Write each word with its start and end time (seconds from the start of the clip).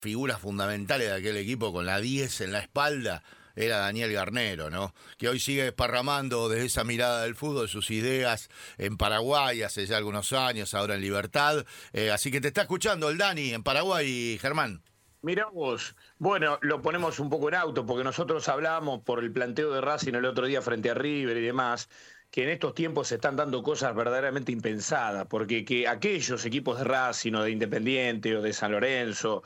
figuras 0.00 0.40
fundamentales 0.40 1.08
de 1.08 1.14
aquel 1.14 1.36
equipo 1.36 1.72
con 1.72 1.86
la 1.86 2.00
10 2.00 2.42
en 2.42 2.52
la 2.52 2.60
espalda 2.60 3.22
era 3.58 3.78
Daniel 3.78 4.12
Garnero, 4.12 4.70
¿no? 4.70 4.94
Que 5.16 5.28
hoy 5.28 5.40
sigue 5.40 5.64
desparramando 5.64 6.48
desde 6.48 6.66
esa 6.66 6.84
mirada 6.84 7.24
del 7.24 7.34
fútbol 7.34 7.68
sus 7.68 7.90
ideas 7.90 8.48
en 8.78 8.96
Paraguay 8.96 9.62
hace 9.62 9.84
ya 9.86 9.96
algunos 9.96 10.32
años, 10.32 10.74
ahora 10.74 10.94
en 10.94 11.00
Libertad. 11.00 11.66
Eh, 11.92 12.10
así 12.10 12.30
que 12.30 12.40
te 12.40 12.48
está 12.48 12.62
escuchando 12.62 13.08
el 13.08 13.18
Dani 13.18 13.52
en 13.52 13.62
Paraguay, 13.62 14.38
Germán. 14.40 14.82
Mirá 15.20 15.46
vos, 15.46 15.96
bueno, 16.18 16.60
lo 16.62 16.80
ponemos 16.80 17.18
un 17.18 17.28
poco 17.28 17.48
en 17.48 17.56
auto, 17.56 17.84
porque 17.84 18.04
nosotros 18.04 18.48
hablábamos 18.48 19.02
por 19.02 19.18
el 19.18 19.32
planteo 19.32 19.72
de 19.72 19.80
Racing 19.80 20.14
el 20.14 20.24
otro 20.24 20.46
día 20.46 20.62
frente 20.62 20.90
a 20.90 20.94
River 20.94 21.36
y 21.38 21.42
demás, 21.42 21.88
que 22.30 22.44
en 22.44 22.50
estos 22.50 22.72
tiempos 22.74 23.08
se 23.08 23.16
están 23.16 23.34
dando 23.34 23.64
cosas 23.64 23.96
verdaderamente 23.96 24.52
impensadas, 24.52 25.26
porque 25.26 25.64
que 25.64 25.88
aquellos 25.88 26.44
equipos 26.44 26.78
de 26.78 26.84
Racing 26.84 27.34
o 27.34 27.42
de 27.42 27.50
Independiente 27.50 28.36
o 28.36 28.42
de 28.42 28.52
San 28.52 28.70
Lorenzo 28.70 29.42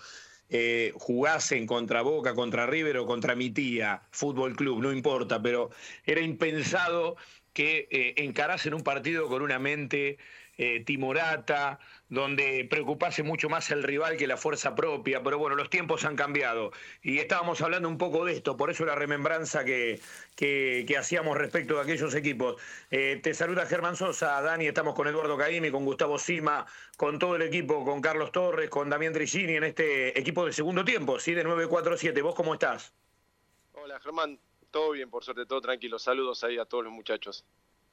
eh, 0.52 0.92
jugasen 0.96 1.66
contra 1.66 2.02
Boca, 2.02 2.34
contra 2.34 2.66
River 2.66 2.98
o 2.98 3.06
contra 3.06 3.34
mi 3.34 3.50
tía, 3.50 4.02
Fútbol 4.10 4.54
Club, 4.54 4.82
no 4.82 4.92
importa, 4.92 5.40
pero 5.40 5.70
era 6.04 6.20
impensado 6.20 7.16
que 7.54 7.88
eh, 7.90 8.14
encarasen 8.18 8.74
un 8.74 8.82
partido 8.82 9.28
con 9.28 9.40
una 9.40 9.58
mente 9.58 10.18
eh, 10.58 10.82
timorata, 10.84 11.78
donde 12.08 12.66
preocupase 12.68 13.22
mucho 13.22 13.48
más 13.48 13.70
el 13.70 13.82
rival 13.82 14.16
que 14.16 14.26
la 14.26 14.36
fuerza 14.36 14.74
propia, 14.74 15.22
pero 15.22 15.38
bueno, 15.38 15.56
los 15.56 15.70
tiempos 15.70 16.04
han 16.04 16.14
cambiado 16.14 16.72
y 17.02 17.18
estábamos 17.18 17.62
hablando 17.62 17.88
un 17.88 17.96
poco 17.96 18.24
de 18.26 18.34
esto, 18.34 18.56
por 18.56 18.70
eso 18.70 18.84
la 18.84 18.94
remembranza 18.94 19.64
que, 19.64 20.00
que, 20.36 20.96
hacíamos 20.98 21.38
respecto 21.38 21.76
de 21.76 21.80
aquellos 21.80 22.14
equipos. 22.14 22.60
Eh, 22.90 23.18
te 23.22 23.32
saluda 23.32 23.64
Germán 23.64 23.96
Sosa, 23.96 24.40
Dani, 24.42 24.66
estamos 24.66 24.94
con 24.94 25.08
Eduardo 25.08 25.38
Caimi, 25.38 25.70
con 25.70 25.86
Gustavo 25.86 26.18
Sima, 26.18 26.66
con 26.98 27.18
todo 27.18 27.36
el 27.36 27.42
equipo, 27.42 27.84
con 27.84 28.02
Carlos 28.02 28.30
Torres, 28.30 28.68
con 28.68 28.90
Damián 28.90 29.14
Trigini 29.14 29.56
en 29.56 29.64
este 29.64 30.18
equipo 30.18 30.44
de 30.44 30.52
segundo 30.52 30.84
tiempo, 30.84 31.18
¿sí? 31.18 31.32
De 31.32 31.44
947. 31.44 32.20
¿Vos 32.20 32.34
cómo 32.34 32.52
estás? 32.52 32.92
Hola 33.72 33.98
Germán, 34.00 34.38
todo 34.70 34.90
bien, 34.90 35.08
por 35.08 35.24
suerte, 35.24 35.46
todo 35.46 35.60
tranquilo. 35.60 35.98
Saludos 35.98 36.44
ahí 36.44 36.58
a 36.58 36.66
todos 36.66 36.84
los 36.84 36.92
muchachos. 36.92 37.44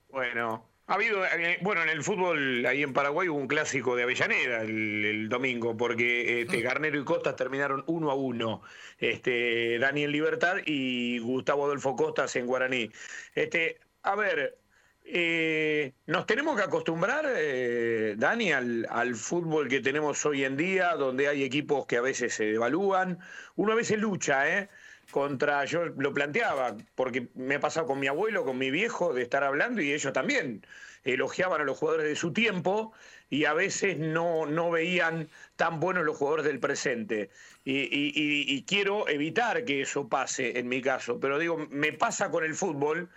Bueno, 0.09 0.67
ha 0.87 0.95
habido, 0.95 1.23
eh, 1.23 1.59
bueno, 1.61 1.83
en 1.83 1.89
el 1.89 2.03
fútbol 2.03 2.65
ahí 2.65 2.81
en 2.81 2.93
Paraguay 2.93 3.29
hubo 3.29 3.37
un 3.37 3.47
clásico 3.47 3.95
de 3.95 4.03
Avellaneda 4.03 4.61
el, 4.63 5.29
domingo, 5.29 5.77
porque 5.77 6.41
este, 6.41 6.57
mm. 6.57 6.63
Garnero 6.63 6.99
y 6.99 7.03
Costas 7.03 7.35
terminaron 7.35 7.83
uno 7.85 8.09
a 8.09 8.15
uno. 8.15 8.63
Este, 8.97 9.77
Daniel 9.77 10.11
Libertad 10.11 10.57
y 10.65 11.19
Gustavo 11.19 11.65
Adolfo 11.65 11.95
Costas 11.95 12.35
en 12.35 12.47
Guaraní. 12.47 12.89
Este, 13.35 13.79
a 14.01 14.15
ver, 14.15 14.57
eh, 15.05 15.93
nos 16.07 16.25
tenemos 16.25 16.57
que 16.57 16.63
acostumbrar, 16.63 17.25
eh, 17.35 18.15
Dani, 18.17 18.51
al, 18.51 18.87
al, 18.89 19.15
fútbol 19.15 19.67
que 19.69 19.81
tenemos 19.81 20.25
hoy 20.25 20.43
en 20.43 20.57
día, 20.57 20.95
donde 20.95 21.27
hay 21.27 21.43
equipos 21.43 21.85
que 21.85 21.97
a 21.97 22.01
veces 22.01 22.33
se 22.33 22.45
devalúan. 22.45 23.19
Uno 23.55 23.73
a 23.73 23.75
veces 23.75 23.99
lucha, 23.99 24.47
¿eh? 24.49 24.69
Contra, 25.11 25.65
yo 25.65 25.85
lo 25.85 26.13
planteaba, 26.13 26.77
porque 26.95 27.27
me 27.35 27.55
ha 27.55 27.59
pasado 27.59 27.87
con 27.87 27.99
mi 27.99 28.07
abuelo, 28.07 28.45
con 28.45 28.57
mi 28.57 28.71
viejo, 28.71 29.13
de 29.13 29.23
estar 29.23 29.43
hablando 29.43 29.81
y 29.81 29.91
ellos 29.93 30.13
también 30.13 30.65
elogiaban 31.03 31.61
a 31.61 31.63
los 31.63 31.77
jugadores 31.77 32.07
de 32.07 32.15
su 32.15 32.33
tiempo 32.33 32.93
y 33.29 33.45
a 33.45 33.53
veces 33.53 33.97
no, 33.97 34.45
no 34.45 34.71
veían 34.71 35.29
tan 35.55 35.79
buenos 35.79 36.03
los 36.03 36.17
jugadores 36.17 36.45
del 36.45 36.59
presente. 36.59 37.29
Y, 37.63 38.63
quiero 38.63 39.07
evitar 39.07 39.63
que 39.65 39.81
eso 39.81 40.07
pase 40.07 40.59
en 40.59 40.67
mi 40.67 40.81
caso, 40.81 41.19
pero 41.19 41.39
digo, 41.39 41.67
me 41.69 41.93
pasa 41.93 42.31
con 42.31 42.43
el 42.43 42.55
fútbol 42.55 43.09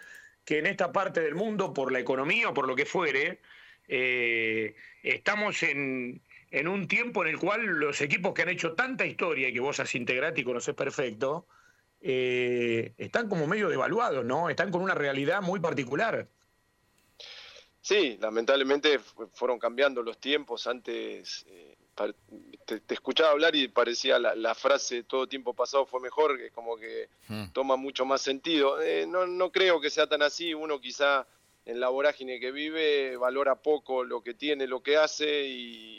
que 0.45 0.59
en 0.59 0.67
esta 0.67 0.93
parte 0.93 1.20
del 1.20 1.35
mundo, 1.35 1.73
por 1.73 1.93
la 1.93 2.01
economía 2.01 2.51
o 2.51 2.55
por 2.55 2.67
lo 2.67 2.77
que 2.77 2.87
fuere, 2.87 3.41
eh, 3.89 4.75
estamos 5.03 5.63
en, 5.63 6.20
en 6.51 6.69
un 6.69 6.87
tiempo 6.87 7.23
en 7.23 7.31
el 7.31 7.39
cual 7.39 7.65
los 7.65 8.01
equipos 8.01 8.35
que 8.35 8.43
han 8.43 8.51
hecho 8.51 8.75
tanta 8.75 9.07
historia 9.07 9.48
y 9.48 9.53
que 9.53 9.61
vos 9.61 9.81
has 9.81 9.95
integrado 9.95 10.39
y 10.39 10.45
conoces 10.45 10.75
perfecto, 10.75 11.47
eh, 12.03 12.95
están 12.98 13.28
como 13.28 13.47
medio 13.47 13.69
devaluados, 13.69 14.25
¿no? 14.25 14.50
Están 14.50 14.70
con 14.70 14.83
una 14.83 14.95
realidad 14.95 15.41
muy 15.41 15.61
particular. 15.61 16.27
Sí, 17.80 18.18
lamentablemente 18.20 18.98
fueron 19.33 19.58
cambiando 19.58 20.02
los 20.02 20.18
tiempos. 20.18 20.67
Antes 20.67 21.45
eh, 21.48 21.77
te, 22.64 22.83
escuchaba 22.95 23.30
hablar 23.30 23.55
y 23.55 23.68
parecía 23.68 24.18
la, 24.18 24.55
frase 24.55 25.05
todo 25.05 25.29
tiempo 25.29 25.55
pasado 25.55 25.86
fue 25.86 26.01
mejor, 26.01 26.39
que 26.39 26.51
como 26.51 26.77
que 26.77 27.08
hmm. 27.29 27.46
toma 27.52 27.77
mucho 27.77 28.05
más 28.05 28.20
sentido. 28.20 28.80
Eh, 28.80 29.07
no, 29.07 29.27
no 29.27 29.51
creo 29.52 29.80
que 29.80 29.91
sea 29.91 30.08
tan 30.08 30.23
así. 30.23 30.55
Uno 30.55 30.80
quizá 30.80 31.27
en 31.64 31.80
la 31.80 31.89
vorágine 31.89 32.40
que 32.40 32.50
vive 32.50 33.17
valora 33.17 33.56
poco 33.56 34.05
lo 34.05 34.23
que 34.23 34.34
tiene, 34.34 34.67
lo 34.67 34.83
que 34.83 34.96
hace 34.96 35.45
y, 35.46 35.92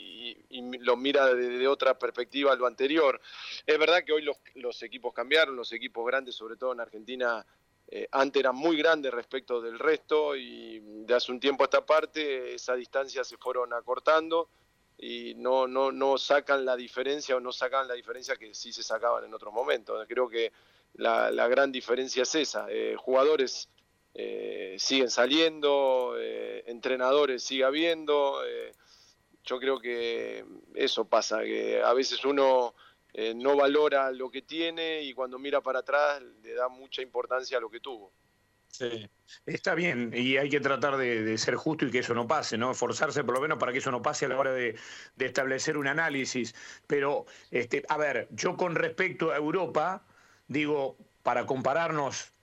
lo 0.80 0.96
mira 0.96 1.34
de, 1.34 1.66
otra 1.68 1.98
perspectiva 1.98 2.54
lo 2.54 2.66
anterior. 2.66 3.20
Es 3.66 3.78
verdad 3.78 4.04
que 4.04 4.12
hoy 4.12 4.26
los, 4.54 4.82
equipos 4.82 5.12
cambiaron, 5.12 5.56
los 5.56 5.72
equipos 5.72 6.06
grandes, 6.06 6.34
sobre 6.34 6.56
todo 6.56 6.72
en 6.72 6.80
Argentina, 6.80 7.44
eh, 7.88 8.08
antes 8.12 8.40
eran 8.40 8.54
muy 8.54 8.76
grandes 8.76 9.12
respecto 9.12 9.60
del 9.60 9.78
resto 9.78 10.36
y 10.36 10.80
de 10.80 11.14
hace 11.14 11.32
un 11.32 11.40
tiempo 11.40 11.64
a 11.64 11.66
esta 11.66 11.84
parte 11.84 12.54
esa 12.54 12.74
distancia 12.74 13.24
se 13.24 13.36
fueron 13.36 13.72
acortando 13.74 14.48
y 14.96 15.34
no, 15.34 15.66
no, 15.66 15.92
no 15.92 16.16
sacan 16.16 16.64
la 16.64 16.76
diferencia 16.76 17.36
o 17.36 17.40
no 17.40 17.52
sacan 17.52 17.88
la 17.88 17.94
diferencia 17.94 18.36
que 18.36 18.54
sí 18.54 18.72
se 18.72 18.82
sacaban 18.82 19.24
en 19.24 19.34
otros 19.34 19.52
momentos. 19.52 20.06
Creo 20.08 20.28
que 20.28 20.52
la, 20.94 21.48
gran 21.48 21.72
diferencia 21.72 22.22
es 22.22 22.34
esa. 22.34 22.66
Eh, 22.70 22.94
jugadores 22.96 23.68
eh, 24.14 24.76
siguen 24.78 25.10
saliendo, 25.10 26.14
eh, 26.16 26.62
entrenadores 26.68 27.42
sigue 27.42 27.64
habiendo. 27.64 28.46
Eh, 28.46 28.72
yo 29.42 29.58
creo 29.58 29.80
que 29.80 30.44
eso 30.74 31.04
pasa, 31.04 31.42
que 31.42 31.82
a 31.82 31.92
veces 31.92 32.24
uno 32.24 32.74
no 33.36 33.54
valora 33.54 34.10
lo 34.10 34.28
que 34.28 34.42
tiene 34.42 35.02
y 35.02 35.14
cuando 35.14 35.38
mira 35.38 35.60
para 35.60 35.80
atrás 35.80 36.20
le 36.42 36.54
da 36.54 36.68
mucha 36.68 37.00
importancia 37.00 37.58
a 37.58 37.60
lo 37.60 37.70
que 37.70 37.78
tuvo. 37.78 38.12
Sí, 38.66 39.08
está 39.46 39.76
bien, 39.76 40.10
y 40.12 40.36
hay 40.36 40.48
que 40.48 40.58
tratar 40.58 40.96
de, 40.96 41.38
ser 41.38 41.54
justo 41.54 41.86
y 41.86 41.92
que 41.92 42.00
eso 42.00 42.12
no 42.12 42.26
pase, 42.26 42.58
¿no? 42.58 42.72
Esforzarse 42.72 43.22
por 43.22 43.36
lo 43.36 43.40
menos 43.40 43.58
para 43.58 43.70
que 43.70 43.78
eso 43.78 43.92
no 43.92 44.02
pase 44.02 44.24
a 44.24 44.28
la 44.30 44.38
hora 44.38 44.52
de, 44.52 44.76
de 45.14 45.26
establecer 45.26 45.76
un 45.76 45.86
análisis. 45.86 46.56
Pero, 46.88 47.26
este, 47.52 47.84
a 47.88 47.96
ver, 47.98 48.26
yo 48.32 48.56
con 48.56 48.74
respecto 48.74 49.30
a 49.30 49.36
Europa, 49.36 50.04
digo, 50.48 50.96
para 51.22 51.46
compararnos 51.46 52.33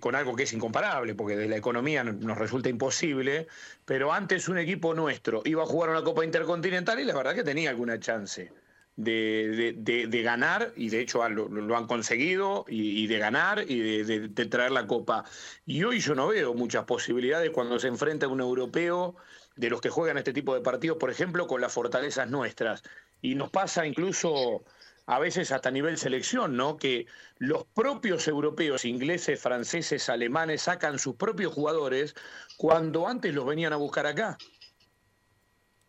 con 0.00 0.14
algo 0.14 0.34
que 0.34 0.44
es 0.44 0.52
incomparable, 0.52 1.14
porque 1.14 1.36
de 1.36 1.48
la 1.48 1.56
economía 1.56 2.02
nos 2.02 2.38
resulta 2.38 2.68
imposible, 2.68 3.46
pero 3.84 4.12
antes 4.12 4.48
un 4.48 4.58
equipo 4.58 4.94
nuestro 4.94 5.42
iba 5.44 5.62
a 5.62 5.66
jugar 5.66 5.90
una 5.90 6.02
Copa 6.02 6.24
Intercontinental 6.24 6.98
y 7.00 7.04
la 7.04 7.14
verdad 7.14 7.34
que 7.34 7.44
tenía 7.44 7.70
alguna 7.70 7.98
chance. 8.00 8.52
De, 8.96 10.22
ganar, 10.24 10.72
y 10.74 10.88
de 10.88 11.00
hecho 11.00 11.28
lo, 11.28 11.76
han 11.76 11.86
conseguido, 11.86 12.64
y, 12.66 13.06
de 13.06 13.18
ganar 13.18 13.64
y 13.68 14.02
de, 14.02 14.46
traer 14.46 14.72
la 14.72 14.86
copa. 14.86 15.24
Y 15.66 15.84
hoy 15.84 16.00
yo 16.00 16.14
no 16.14 16.28
veo 16.28 16.54
muchas 16.54 16.84
posibilidades 16.84 17.50
cuando 17.50 17.78
se 17.78 17.88
enfrenta 17.88 18.24
a 18.24 18.30
un 18.30 18.40
europeo 18.40 19.14
de 19.54 19.68
los 19.68 19.82
que 19.82 19.90
juegan 19.90 20.16
este 20.16 20.32
tipo 20.32 20.54
de 20.54 20.62
partidos, 20.62 20.96
por 20.96 21.10
ejemplo, 21.10 21.46
con 21.46 21.60
las 21.60 21.72
fortalezas 21.72 22.30
nuestras. 22.30 22.82
Y 23.20 23.34
nos 23.34 23.50
pasa 23.50 23.86
incluso 23.86 24.64
a 25.06 25.18
veces 25.20 25.52
hasta 25.52 25.70
nivel 25.70 25.96
selección, 25.98 26.56
¿no? 26.56 26.76
Que 26.76 27.06
los 27.38 27.64
propios 27.64 28.26
europeos, 28.26 28.84
ingleses, 28.84 29.40
franceses, 29.40 30.08
alemanes, 30.08 30.62
sacan 30.62 30.98
sus 30.98 31.14
propios 31.14 31.54
jugadores 31.54 32.14
cuando 32.56 33.06
antes 33.06 33.32
los 33.32 33.46
venían 33.46 33.72
a 33.72 33.76
buscar 33.76 34.06
acá. 34.06 34.36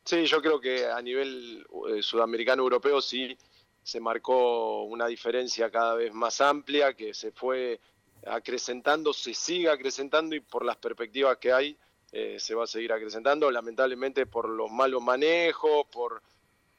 Sí, 0.05 0.25
yo 0.25 0.41
creo 0.41 0.61
que 0.61 0.85
a 0.85 1.01
nivel 1.01 1.65
eh, 1.89 2.01
sudamericano 2.01 2.63
europeo 2.63 3.01
sí 3.01 3.37
se 3.83 3.99
marcó 3.99 4.83
una 4.83 5.07
diferencia 5.07 5.71
cada 5.71 5.95
vez 5.95 6.13
más 6.13 6.39
amplia, 6.39 6.93
que 6.93 7.13
se 7.13 7.31
fue 7.31 7.79
acrecentando, 8.25 9.13
se 9.13 9.33
sigue 9.33 9.69
acrecentando 9.69 10.35
y 10.35 10.41
por 10.41 10.63
las 10.63 10.77
perspectivas 10.77 11.37
que 11.37 11.51
hay 11.51 11.77
eh, 12.11 12.37
se 12.39 12.55
va 12.55 12.65
a 12.65 12.67
seguir 12.67 12.93
acrecentando, 12.93 13.49
lamentablemente 13.49 14.25
por 14.25 14.47
los 14.47 14.71
malos 14.71 15.01
manejos, 15.01 15.87
por 15.91 16.21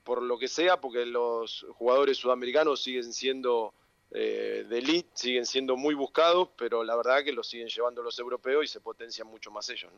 por 0.09 0.23
lo 0.23 0.39
que 0.39 0.49
sea, 0.49 0.81
porque 0.81 1.05
los 1.05 1.67
jugadores 1.75 2.17
sudamericanos 2.17 2.83
siguen 2.83 3.13
siendo 3.13 3.75
eh, 4.11 4.65
de 4.67 4.79
elite, 4.79 5.11
siguen 5.13 5.45
siendo 5.45 5.77
muy 5.77 5.95
buscados, 5.95 6.49
pero 6.57 6.83
la 6.83 6.97
verdad 6.97 7.23
que 7.23 7.31
los 7.31 7.47
siguen 7.47 7.69
llevando 7.69 8.03
los 8.03 8.19
europeos 8.19 8.65
y 8.65 8.69
se 8.69 8.81
potencian 8.81 9.29
mucho 9.29 9.51
más 9.51 9.69
ellos. 9.69 9.93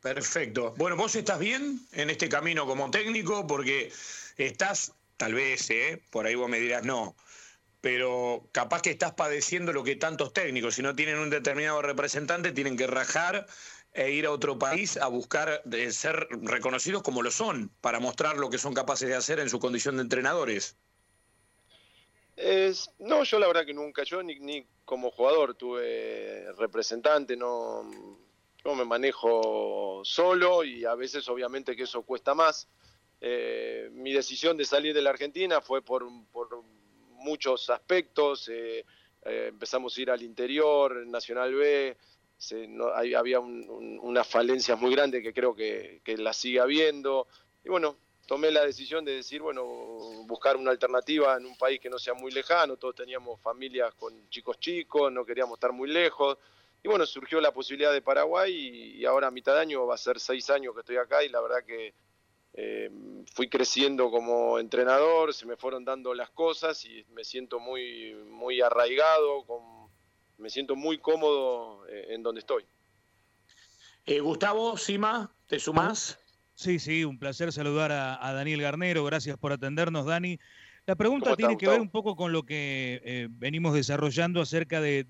Perfecto. 0.00 0.72
Bueno, 0.76 0.94
vos 0.94 1.16
estás 1.16 1.40
bien 1.40 1.80
en 1.90 2.10
este 2.10 2.28
camino 2.28 2.64
como 2.64 2.92
técnico 2.92 3.44
porque 3.44 3.90
estás, 4.36 4.92
tal 5.16 5.34
vez, 5.34 5.68
eh, 5.70 6.00
por 6.10 6.24
ahí 6.26 6.36
vos 6.36 6.48
me 6.48 6.60
dirás 6.60 6.84
no, 6.84 7.16
pero 7.80 8.48
capaz 8.52 8.82
que 8.82 8.90
estás 8.90 9.14
padeciendo 9.14 9.72
lo 9.72 9.82
que 9.82 9.96
tantos 9.96 10.32
técnicos, 10.32 10.76
si 10.76 10.82
no 10.82 10.94
tienen 10.94 11.18
un 11.18 11.28
determinado 11.28 11.82
representante, 11.82 12.52
tienen 12.52 12.76
que 12.76 12.86
rajar 12.86 13.48
e 13.98 14.12
ir 14.12 14.26
a 14.26 14.30
otro 14.30 14.58
país 14.58 14.96
a 14.96 15.08
buscar 15.08 15.60
de 15.64 15.90
ser 15.90 16.28
reconocidos 16.42 17.02
como 17.02 17.20
lo 17.20 17.32
son, 17.32 17.68
para 17.80 17.98
mostrar 17.98 18.36
lo 18.36 18.48
que 18.48 18.56
son 18.56 18.72
capaces 18.72 19.08
de 19.08 19.16
hacer 19.16 19.40
en 19.40 19.50
su 19.50 19.58
condición 19.58 19.96
de 19.96 20.02
entrenadores. 20.02 20.76
no, 23.00 23.24
yo 23.24 23.38
la 23.40 23.48
verdad 23.48 23.66
que 23.66 23.74
nunca, 23.74 24.04
yo 24.04 24.22
ni, 24.22 24.38
ni 24.38 24.64
como 24.84 25.10
jugador 25.10 25.54
tuve 25.54 26.46
representante, 26.52 27.36
no, 27.36 27.90
yo 28.64 28.74
me 28.76 28.84
manejo 28.84 30.02
solo 30.04 30.62
y 30.62 30.84
a 30.84 30.94
veces 30.94 31.28
obviamente 31.28 31.74
que 31.74 31.82
eso 31.82 32.02
cuesta 32.02 32.34
más. 32.34 32.68
Eh, 33.20 33.90
mi 33.92 34.12
decisión 34.12 34.56
de 34.56 34.64
salir 34.64 34.94
de 34.94 35.02
la 35.02 35.10
Argentina 35.10 35.60
fue 35.60 35.82
por, 35.82 36.06
muchos 37.14 37.68
aspectos. 37.68 38.48
Eh, 38.48 38.84
empezamos 39.24 39.96
a 39.96 40.00
ir 40.00 40.10
al 40.10 40.22
interior, 40.22 41.04
Nacional 41.06 41.52
B, 41.52 41.96
había 42.94 43.40
unas 43.40 44.26
falencias 44.26 44.78
muy 44.80 44.92
grandes 44.94 45.22
que 45.22 45.32
creo 45.32 45.54
que, 45.54 46.00
que 46.04 46.16
las 46.16 46.36
sigue 46.36 46.60
habiendo. 46.60 47.26
Y 47.64 47.68
bueno, 47.68 47.96
tomé 48.28 48.50
la 48.50 48.64
decisión 48.64 49.06
de 49.06 49.14
decir, 49.14 49.40
bueno, 49.40 49.64
buscar 50.26 50.58
una 50.58 50.70
alternativa 50.70 51.38
en 51.38 51.46
un 51.46 51.56
país 51.56 51.80
que 51.80 51.88
no 51.88 51.98
sea 51.98 52.12
muy 52.12 52.30
lejano, 52.30 52.76
todos 52.76 52.94
teníamos 52.94 53.40
familias 53.40 53.94
con 53.94 54.28
chicos 54.28 54.60
chicos, 54.60 55.10
no 55.10 55.24
queríamos 55.24 55.54
estar 55.54 55.72
muy 55.72 55.88
lejos. 55.88 56.36
Y 56.82 56.88
bueno, 56.88 57.06
surgió 57.06 57.40
la 57.40 57.52
posibilidad 57.52 57.90
de 57.90 58.02
Paraguay 58.02 58.52
y, 58.98 59.04
ahora 59.06 59.28
a 59.28 59.30
mitad 59.30 59.54
de 59.54 59.60
año 59.60 59.86
va 59.86 59.94
a 59.94 59.98
ser 59.98 60.20
seis 60.20 60.50
años 60.50 60.74
que 60.74 60.80
estoy 60.80 60.96
acá 60.96 61.24
y 61.24 61.30
la 61.30 61.40
verdad 61.40 61.64
que 61.64 61.94
eh, 62.52 62.90
fui 63.34 63.48
creciendo 63.48 64.10
como 64.10 64.58
entrenador, 64.58 65.32
se 65.32 65.46
me 65.46 65.56
fueron 65.56 65.86
dando 65.86 66.12
las 66.12 66.28
cosas 66.28 66.84
y 66.84 67.06
me 67.14 67.24
siento 67.24 67.58
muy, 67.58 68.12
muy 68.26 68.60
arraigado, 68.60 69.44
me 70.38 70.50
siento 70.50 70.76
muy 70.76 70.98
cómodo 70.98 71.86
eh, 71.88 72.06
en 72.10 72.22
donde 72.22 72.40
estoy. 72.40 72.64
Eh, 74.06 74.20
Gustavo, 74.20 74.76
Sima, 74.76 75.30
¿te 75.46 75.58
sumás? 75.58 76.18
Sí, 76.54 76.78
sí, 76.78 77.04
un 77.04 77.18
placer 77.18 77.52
saludar 77.52 77.92
a, 77.92 78.32
Daniel 78.32 78.62
Garnero. 78.62 79.04
Gracias 79.04 79.36
por 79.36 79.52
atendernos, 79.52 80.06
Dani. 80.06 80.38
La 80.86 80.96
pregunta 80.96 81.36
tiene 81.36 81.56
que 81.56 81.68
ver 81.68 81.80
un 81.80 81.90
poco 81.90 82.16
con 82.16 82.32
lo 82.32 82.44
que 82.44 83.28
venimos 83.32 83.74
desarrollando 83.74 84.40
acerca 84.40 84.80
de, 84.80 85.06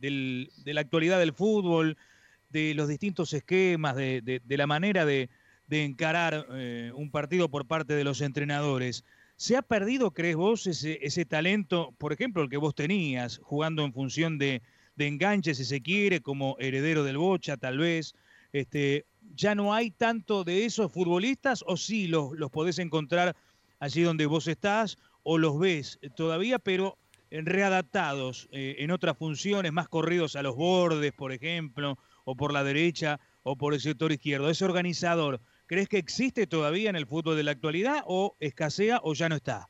la 0.65 0.81
actualidad 0.81 1.21
del 1.21 1.33
fútbol, 1.33 1.97
de 2.51 2.75
los 2.75 2.89
distintos 2.89 3.33
esquemas, 3.33 3.95
de 3.95 4.43
la 4.49 4.67
manera 4.67 5.07
de, 5.07 5.31
de 5.69 5.85
encarar 5.85 6.47
eh, 6.51 6.91
un 6.95 7.11
partido 7.11 7.51
por 7.51 7.67
parte 7.67 7.95
de 7.95 8.05
los 8.05 8.21
entrenadores. 8.21 9.05
¿Se 9.37 9.57
ha 9.57 9.63
perdido, 9.63 10.11
crees 10.11 10.35
vos, 10.35 10.67
ese, 10.67 10.99
ese 11.03 11.25
talento, 11.25 11.95
por 11.99 12.13
ejemplo, 12.13 12.43
el 12.43 12.49
que 12.49 12.57
vos 12.57 12.75
tenías, 12.75 13.39
jugando 13.43 13.85
en 13.85 13.93
función 13.93 14.39
de, 14.39 14.63
de 14.99 15.07
enganche, 15.07 15.55
si 15.55 15.65
se 15.65 15.81
quiere, 15.81 16.21
como 16.21 16.57
heredero 16.59 17.05
del 17.05 17.17
Bocha, 17.17 17.57
tal 17.57 17.79
vez? 17.79 18.15
Este, 18.53 19.07
¿Ya 19.35 19.55
no 19.55 19.73
hay 19.73 19.91
tanto 19.91 20.45
de 20.45 20.65
esos 20.65 20.93
futbolistas 20.93 21.65
o 21.67 21.77
sí 21.77 22.09
los, 22.09 22.33
los 22.33 22.51
podés 22.51 22.79
encontrar 22.79 23.37
allí 23.79 24.03
donde 24.03 24.27
vos 24.27 24.47
estás 24.49 24.99
o 25.23 25.39
los 25.39 25.59
ves 25.59 25.99
todavía, 26.17 26.59
pero 26.59 26.99
readaptados 27.31 28.49
eh, 28.53 28.77
en 28.79 28.91
otras 28.91 29.17
funciones, 29.17 29.73
más 29.73 29.89
corridos 29.89 30.35
a 30.35 30.43
los 30.43 30.57
bordes, 30.57 31.13
por 31.13 31.33
ejemplo, 31.33 31.99
o 32.25 32.35
por 32.35 32.53
la 32.53 32.65
derecha 32.65 33.21
o 33.43 33.57
por 33.57 33.75
el 33.75 33.81
sector 33.81 34.13
izquierdo? 34.13 34.51
Ese 34.51 34.65
organizador, 34.65 35.41
¿Crees 35.69 35.91
que 35.91 35.99
existe 35.99 36.47
todavía 36.47 36.89
en 36.89 36.97
el 36.97 37.07
fútbol 37.07 37.37
de 37.37 37.43
la 37.43 37.51
actualidad 37.51 38.03
o 38.07 38.35
escasea 38.41 39.01
o 39.03 39.13
ya 39.13 39.29
no 39.29 39.37
está? 39.37 39.69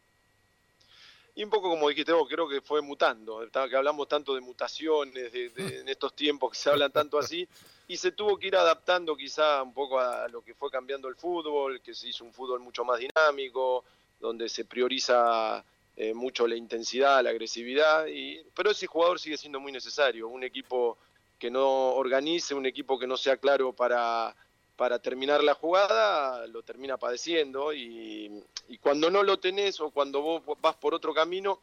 Y 1.39 1.45
un 1.45 1.51
poco 1.51 1.71
como 1.71 1.89
dijiste 1.89 2.13
vos, 2.13 2.29
creo 2.29 2.49
que 2.49 2.61
fue 2.61 2.83
mutando, 2.83 3.49
que 3.49 3.77
hablamos 3.77 4.09
tanto 4.09 4.35
de 4.35 4.41
mutaciones 4.41 5.33
de, 5.33 5.53
en 5.57 5.89
estos 5.89 6.13
tiempos 6.17 6.51
que 6.51 6.59
se 6.59 6.69
hablan 6.69 6.91
tanto 6.91 7.17
así, 7.17 7.49
y 7.87 7.97
se 7.97 8.11
tuvo 8.11 8.37
que 8.37 8.49
ir 8.49 8.57
adaptando 8.57 9.17
quizá 9.17 9.63
un 9.63 9.73
poco 9.73 10.01
a 10.01 10.27
lo 10.27 10.43
que 10.43 10.53
fue 10.57 10.69
cambiando 10.69 11.07
el 11.07 11.15
fútbol, 11.15 11.81
que 11.81 11.95
se 11.95 12.09
hizo 12.09 12.25
un 12.25 12.33
fútbol 12.33 12.59
mucho 12.59 12.85
más 12.85 12.99
dinámico, 12.99 13.85
donde 14.19 14.49
se 14.49 14.65
prioriza 14.65 15.65
eh, 15.95 16.13
mucho 16.13 16.45
la 16.49 16.57
intensidad, 16.57 17.23
la 17.23 17.31
agresividad, 17.31 18.09
y, 18.09 18.43
pero 18.53 18.73
ese 18.73 18.89
jugador 18.89 19.21
sigue 19.21 19.37
siendo 19.37 19.61
muy 19.61 19.71
necesario, 19.71 20.27
un 20.27 20.43
equipo 20.43 20.99
que 21.39 21.53
no 21.53 21.93
organice, 21.95 22.53
un 22.53 22.67
equipo 22.67 22.99
que 22.99 23.07
no 23.07 23.17
sea 23.17 23.37
claro 23.37 23.73
para 23.73 24.35
para 24.79 25.01
terminar 25.01 25.43
la 25.43 25.55
jugada 25.55 26.47
lo 26.47 26.63
termina 26.63 26.97
padeciendo 26.97 27.75
y, 27.75 28.45
cuando 28.81 29.11
no 29.11 29.25
lo 29.25 29.41
tenés 29.41 29.81
o 29.81 29.91
cuando 29.91 30.23
vos 30.23 30.43
vas 30.61 30.77
por 30.77 30.95
otro 30.95 31.13
camino, 31.13 31.61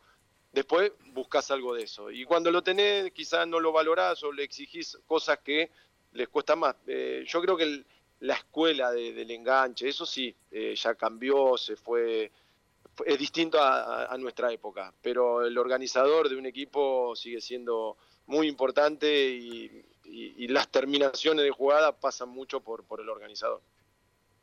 después 0.52 0.92
buscas 1.14 1.50
algo 1.50 1.74
de 1.74 1.84
eso. 1.84 2.12
Y 2.12 2.26
cuando 2.26 2.52
lo 2.52 2.62
tenés 2.62 3.14
quizás 3.14 3.48
no 3.48 3.62
lo 3.62 3.72
valorás 3.72 4.22
o 4.24 4.34
le 4.34 4.44
exigís 4.44 4.98
cosas 5.08 5.40
que 5.40 5.72
les 6.12 6.28
cuesta 6.28 6.58
más. 6.58 6.76
Eh, 6.88 7.24
yo 7.26 7.42
creo 7.42 7.56
que 7.56 7.86
la 8.20 8.34
escuela 8.34 8.92
del 8.92 9.32
enganche, 9.32 9.88
eso 9.88 10.06
sí, 10.06 10.36
eh, 10.52 10.76
ya 10.76 10.96
cambió, 10.96 11.58
se 11.58 11.78
fue, 11.78 12.30
es 13.06 13.18
distinto 13.18 13.62
a, 13.62 14.14
nuestra 14.18 14.52
época, 14.52 14.94
pero 15.02 15.46
el 15.46 15.58
organizador 15.58 16.28
de 16.28 16.36
un 16.36 16.48
equipo 16.48 17.16
sigue 17.16 17.40
siendo 17.40 17.96
muy 18.26 18.50
importante 18.50 19.30
y, 19.30 19.86
y, 20.06 20.48
las 20.48 20.70
terminaciones 20.70 21.44
de 21.44 21.52
jugada 21.52 21.98
pasan 21.98 22.30
mucho 22.30 22.62
por, 22.62 22.84
por 22.86 23.02
el 23.02 23.10
organizador. 23.10 23.62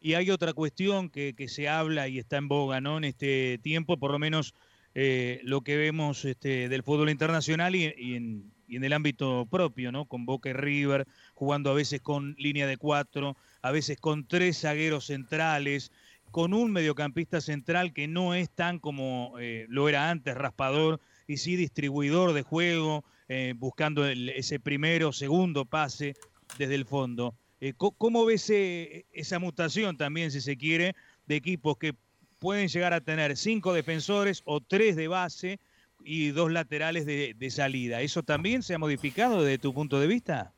Y 0.00 0.14
hay 0.14 0.30
otra 0.30 0.52
cuestión 0.52 1.08
que, 1.08 1.34
que, 1.34 1.48
se 1.48 1.68
habla 1.68 2.08
y 2.08 2.18
está 2.18 2.36
en 2.36 2.48
boga 2.48 2.80
¿no? 2.80 2.98
en 2.98 3.04
este 3.04 3.58
tiempo, 3.62 3.96
por 3.96 4.10
lo 4.10 4.18
menos 4.18 4.54
eh, 4.94 5.40
lo 5.44 5.60
que 5.60 5.76
vemos 5.76 6.24
este, 6.24 6.68
del 6.68 6.82
fútbol 6.82 7.08
internacional 7.08 7.76
y, 7.76 7.94
y, 7.96 8.16
en, 8.16 8.52
y, 8.66 8.76
en, 8.76 8.84
el 8.84 8.92
ámbito 8.92 9.46
propio, 9.48 9.92
¿no? 9.92 10.06
con 10.06 10.26
Boca 10.26 10.50
y 10.50 10.54
River, 10.54 11.06
jugando 11.34 11.70
a 11.70 11.74
veces 11.74 12.00
con 12.00 12.34
línea 12.36 12.66
de 12.66 12.76
cuatro, 12.76 13.36
a 13.62 13.70
veces 13.70 13.98
con 13.98 14.26
tres 14.26 14.60
zagueros 14.60 15.06
centrales, 15.06 15.92
con 16.32 16.54
un 16.54 16.72
mediocampista 16.72 17.40
central 17.40 17.92
que 17.92 18.08
no 18.08 18.34
es 18.34 18.50
tan 18.50 18.80
como 18.80 19.34
eh, 19.38 19.66
lo 19.68 19.88
era 19.88 20.10
antes, 20.10 20.34
raspador, 20.34 20.98
y 21.28 21.36
sí 21.36 21.56
distribuidor 21.56 22.32
de 22.32 22.42
juego, 22.42 23.04
eh, 23.34 23.54
buscando 23.56 24.06
ese 24.06 24.60
primero, 24.60 25.10
segundo 25.10 25.64
pase 25.64 26.14
desde 26.58 26.74
el 26.74 26.84
fondo. 26.84 27.34
Eh, 27.62 27.72
¿Cómo 27.78 28.26
ves 28.26 28.50
eh, 28.50 29.06
esa 29.10 29.38
mutación 29.38 29.96
también, 29.96 30.30
si 30.30 30.42
se 30.42 30.58
quiere, 30.58 30.94
de 31.24 31.36
equipos 31.36 31.78
que 31.78 31.94
pueden 32.38 32.68
llegar 32.68 32.92
a 32.92 33.00
tener 33.00 33.38
cinco 33.38 33.72
defensores 33.72 34.42
o 34.44 34.60
tres 34.60 34.96
de 34.96 35.08
base 35.08 35.60
y 36.04 36.28
dos 36.32 36.52
laterales 36.52 37.06
de, 37.06 37.50
salida? 37.50 38.02
¿Eso 38.02 38.22
también 38.22 38.62
se 38.62 38.74
ha 38.74 38.78
modificado 38.78 39.42
desde 39.42 39.56
tu 39.56 39.72
punto 39.72 39.98
de 39.98 40.08
vista? 40.08 40.52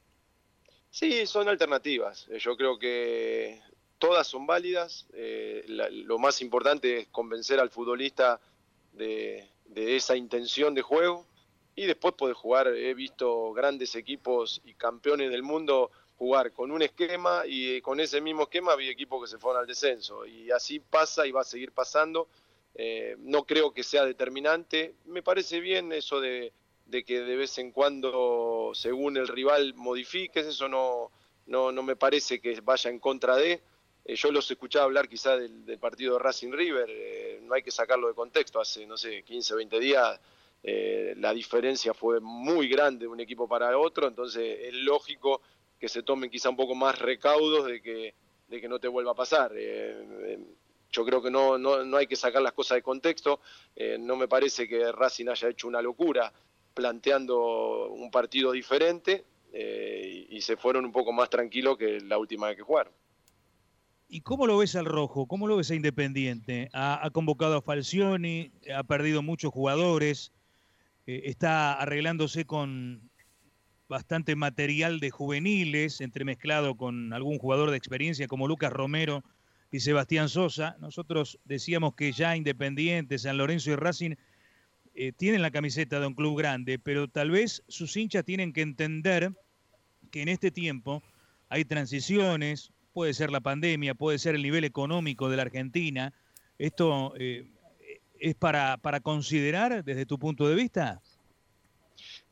Sí, 0.91 1.27
son 1.27 1.49
alternativas. 1.49 2.27
Yo 2.41 2.57
creo 2.57 2.77
que 2.77 3.61
todas 4.01 4.27
son 4.27 4.49
válidas. 4.49 5.07
lo 5.69 6.19
más 6.19 6.43
importante 6.43 7.03
es 7.03 7.07
convencer 7.13 7.61
al 7.61 7.71
futbolista 7.71 8.41
de, 8.95 9.49
esa 9.77 10.17
intención 10.17 10.75
de 10.75 10.83
juego 10.83 11.25
y 11.77 11.87
después 11.87 12.15
puede 12.17 12.35
jugar, 12.35 12.69
he 12.69 12.95
visto 12.95 13.53
grandes 13.53 13.95
equipos 13.95 14.61
y 14.65 14.75
campeones 14.75 15.31
del 15.31 15.43
mundo 15.43 15.91
jugar 16.17 16.53
con 16.53 16.71
un 16.71 16.83
esquema 16.83 17.43
y 17.47 17.81
con 17.81 17.99
ese 18.01 18.21
mismo 18.21 18.45
esquema 18.45 18.73
había 18.73 18.91
equipos 18.91 19.23
que 19.23 19.29
se 19.29 19.39
fueron 19.39 19.61
al 19.61 19.67
descenso 19.67 20.25
y 20.25 20.51
así 20.51 20.79
pasa 20.79 21.27
y 21.27 21.33
va 21.33 21.41
a 21.41 21.45
seguir 21.45 21.73
pasando. 21.73 22.29
Eh, 22.77 23.17
no 23.19 23.45
creo 23.45 23.73
que 23.73 23.83
sea 23.83 24.05
determinante. 24.05 24.95
Me 25.05 25.23
parece 25.23 25.61
bien 25.61 25.93
eso 25.93 26.21
de, 26.21 26.53
que 27.07 27.21
de 27.21 27.37
vez 27.37 27.59
en 27.59 27.73
cuando, 27.73 28.73
según 28.75 29.17
el 29.17 29.29
rival, 29.29 29.75
modifiques. 29.75 30.47
Eso 30.47 30.69
no, 30.69 31.11
no, 31.47 31.73
no 31.73 31.83
me 31.83 31.97
parece 31.97 32.41
que 32.41 32.61
vaya 32.61 32.91
en 32.91 32.99
contra 32.99 33.37
de. 33.37 33.63
Eh, 34.05 34.17
yo 34.17 34.31
los 34.31 34.51
escuchaba 34.51 34.85
hablar 34.85 35.09
quizá 35.09 35.37
del, 35.37 35.79
partido 35.79 36.15
de 36.15 36.19
Racing 36.21 36.53
River. 36.53 36.89
Eh, 36.91 37.41
no 37.43 37.55
hay 37.55 37.63
que 37.63 37.71
sacarlo 37.71 38.09
de 38.09 38.15
contexto. 38.15 38.61
Hace, 38.61 38.87
no 38.87 38.97
sé, 38.97 39.23
15, 39.23 39.55
20 39.55 39.81
días 39.81 40.21
eh, 40.67 41.15
la 41.19 41.35
diferencia 41.35 41.93
fue 41.93 42.21
muy 42.21 42.69
grande 42.69 43.05
de 43.05 43.09
un 43.09 43.21
equipo 43.21 43.47
para 43.47 43.77
otro, 43.79 44.09
entonces 44.09 44.61
es 44.63 44.73
lógico 44.73 45.43
que 45.79 45.91
se 45.91 46.03
tomen 46.03 46.31
quizá 46.31 46.49
un 46.49 46.57
poco 46.57 46.75
más 46.75 46.99
recaudos 46.99 47.67
de 47.67 47.83
que, 47.83 48.15
de 48.49 48.61
que 48.63 48.69
no 48.69 48.79
te 48.79 48.89
vuelva 48.89 49.13
a 49.13 49.15
pasar. 49.15 49.53
Eh, 49.55 50.07
eh, 50.27 50.39
yo 50.91 51.05
creo 51.05 51.21
que 51.21 51.31
no, 51.31 51.59
no, 51.59 51.97
hay 51.99 52.07
que 52.07 52.17
sacar 52.17 52.41
las 52.41 52.55
cosas 52.55 52.77
de 52.77 52.83
contexto, 52.83 53.41
no 53.99 54.15
me 54.15 54.29
parece 54.29 54.69
que 54.69 54.93
Racing 54.93 55.27
haya 55.27 55.49
hecho 55.49 55.67
una 55.67 55.83
locura 55.83 56.33
planteando 56.73 57.89
un 57.89 58.13
partido 58.13 58.53
diferente 58.53 59.25
y, 59.53 60.41
se 60.41 60.57
fueron 60.57 60.85
un 60.85 60.93
poco 60.93 61.13
más 61.13 61.29
tranquilos 61.31 61.77
que 61.79 62.01
la 62.01 62.17
última 62.17 62.47
vez 62.47 62.57
que 62.57 62.63
jugaron. 62.63 62.93
¿Y 64.09 64.21
cómo 64.21 64.47
lo 64.47 64.57
ves 64.59 64.77
al 64.77 64.85
rojo? 64.85 65.27
¿Cómo 65.27 65.49
lo 65.49 65.57
ves 65.57 65.73
a 65.73 65.75
Independiente? 65.75 66.69
Ha, 66.73 67.05
ha 67.05 67.11
convocado 67.11 67.57
a 67.57 67.61
Falcioni, 67.63 68.53
ha 68.73 68.85
perdido 68.85 69.21
muchos 69.21 69.53
jugadores. 69.53 70.31
Eh, 71.07 71.23
está 71.27 71.75
arreglándose 71.75 72.45
con 72.45 73.11
bastante 73.89 74.37
material 74.37 75.01
de 75.01 75.11
juveniles, 75.11 76.01
entremezclado 76.01 76.77
con 76.77 77.13
algún 77.13 77.39
jugador 77.39 77.71
de 77.71 77.77
experiencia 77.77 78.27
como 78.27 78.49
Lucas 78.49 78.73
Romero 78.73 79.23
y 79.71 79.81
Sebastián 79.81 80.29
Sosa. 80.29 80.77
Nosotros 80.81 81.39
decíamos 81.45 81.95
que 81.95 82.13
ya 82.13 82.37
Independiente, 82.37 83.19
San 83.19 83.37
Lorenzo 83.37 83.71
y 83.71 83.77
Racing 83.77 84.15
eh, 84.95 85.13
tienen 85.13 85.43
la 85.43 85.51
camiseta 85.51 86.01
de 86.01 86.07
un 86.07 86.15
club 86.15 86.39
grande, 86.39 86.79
pero 86.79 87.09
tal 87.09 87.31
vez 87.31 87.63
sus 87.69 87.97
hinchas 87.97 88.25
tienen 88.25 88.53
que 88.53 88.63
entender 88.63 89.33
que 90.11 90.23
en 90.23 90.29
este 90.29 90.51
tiempo 90.51 91.03
hay 91.49 91.65
transiciones, 91.65 92.73
puede 92.93 93.13
ser 93.13 93.31
la 93.31 93.41
pandemia, 93.41 93.95
puede 93.95 94.19
ser 94.19 94.37
el 94.37 94.43
nivel 94.43 94.65
económico 94.65 95.29
de 95.29 95.37
la 95.37 95.43
Argentina. 95.43 96.15
Esto 96.59 97.13
eh, 97.19 97.51
es 98.25 98.35
para, 98.35 98.79
para 98.79 99.01
considerar 99.01 99.85
desde 99.85 100.07
tu 100.07 100.19
punto 100.19 100.49
de 100.49 100.55
vista? 100.55 101.03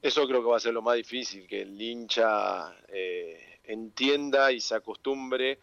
Eso 0.00 0.26
creo 0.26 0.42
que 0.42 0.48
va 0.48 0.56
a 0.56 0.60
ser 0.60 0.74
lo 0.74 0.82
más 0.82 0.96
difícil, 0.96 1.46
que 1.46 1.62
el 1.62 1.80
hincha 1.80 2.74
eh, 2.88 3.60
entienda 3.64 4.50
y 4.50 4.60
se 4.60 4.74
acostumbre 4.74 5.60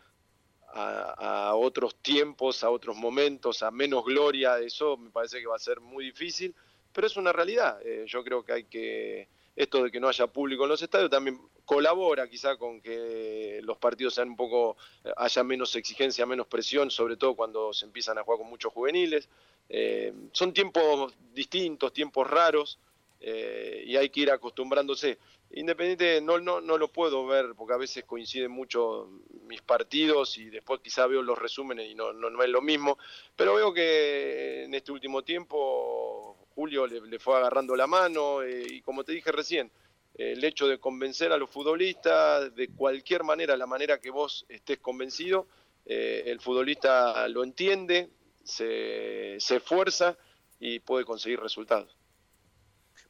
a, 0.72 1.56
otros 1.56 1.96
tiempos, 1.96 2.64
a 2.64 2.70
otros 2.70 2.96
momentos, 2.96 3.64
a 3.64 3.72
menos 3.72 4.06
gloria. 4.06 4.60
Eso 4.60 4.98
me 4.98 5.10
parece 5.10 5.40
que 5.40 5.48
va 5.48 5.56
a 5.56 5.60
ser 5.60 5.82
muy 5.82 6.06
difícil. 6.06 6.56
pero 6.94 7.08
es 7.08 7.18
una 7.18 7.34
realidad. 7.34 7.80
Eh, 7.84 8.06
yo 8.08 8.24
creo 8.24 8.44
que 8.44 8.54
hay 8.54 8.64
que, 8.66 9.28
esto 9.56 9.84
de 9.84 9.92
que 9.92 10.00
no 10.00 10.08
haya 10.08 10.28
público 10.28 10.64
en 10.64 10.70
los 10.70 10.82
estadios 10.82 11.10
también 11.10 11.42
colabora 11.70 12.28
quizá 12.28 12.58
con 12.58 12.82
que 12.82 13.60
los 13.62 13.78
partidos 13.78 14.16
sean 14.16 14.30
un 14.30 14.36
poco, 14.36 14.76
eh, 15.04 15.12
haya 15.18 15.44
menos 15.44 15.76
exigencia, 15.76 16.26
menos 16.26 16.48
presión, 16.48 16.90
sobre 16.90 17.16
todo 17.16 17.36
cuando 17.36 17.74
se 17.74 17.86
empiezan 17.86 18.18
a 18.18 18.24
jugar 18.24 18.40
con 18.40 18.50
muchos 18.50 18.74
juveniles. 18.74 19.30
Eh, 19.70 20.12
son 20.32 20.52
tiempos 20.52 21.14
distintos, 21.32 21.94
tiempos 21.94 22.28
raros, 22.28 22.80
y 23.22 23.98
hay 23.98 24.10
que 24.10 24.22
ir 24.22 24.32
acostumbrándose. 24.32 25.20
Independiente 25.52 26.22
no, 26.22 26.40
no, 26.40 26.60
no 26.60 26.78
lo 26.78 26.88
puedo 26.88 27.28
ver 27.28 27.54
porque 27.56 27.74
a 27.74 27.78
veces 27.78 28.04
coinciden 28.06 28.50
mucho 28.50 29.10
mis 29.44 29.62
partidos 29.62 30.40
y 30.40 30.46
después 30.46 30.80
quizá 30.82 31.06
veo 31.06 31.22
los 31.22 31.38
resúmenes 31.38 31.88
y 31.88 31.94
no, 31.94 32.14
no, 32.14 32.42
es 32.42 32.50
lo 32.50 32.62
mismo, 32.62 32.98
pero 33.36 33.54
veo 33.54 33.74
que 33.74 34.64
en 34.64 34.74
este 34.74 34.92
último 34.92 35.22
tiempo 35.24 36.36
Julio 36.56 36.88
le, 36.88 37.20
fue 37.20 37.36
agarrando 37.36 37.76
la 37.76 37.86
mano 37.86 38.42
eh, 38.42 38.66
y 38.70 38.82
como 38.82 39.04
te 39.04 39.12
dije 39.12 39.32
recién, 39.32 39.72
el 40.16 40.44
hecho 40.44 40.68
de 40.68 40.80
convencer 40.80 41.32
a 41.32 41.38
los 41.38 41.50
futbolistas 41.50 42.54
de 42.56 42.70
cualquier 42.70 43.24
manera, 43.24 43.56
la 43.56 43.68
manera 43.68 44.00
que 44.00 44.10
vos 44.10 44.46
estés 44.50 44.80
convencido, 44.80 45.48
eh, 45.86 46.24
el 46.26 46.40
futbolista 46.40 47.28
lo 47.28 47.44
entiende, 47.44 48.10
se, 48.44 49.38
se 49.40 49.58
esfuerza 49.58 50.18
y 50.60 50.80
puede 50.80 51.06
conseguir 51.06 51.40
resultados. 51.40 52.00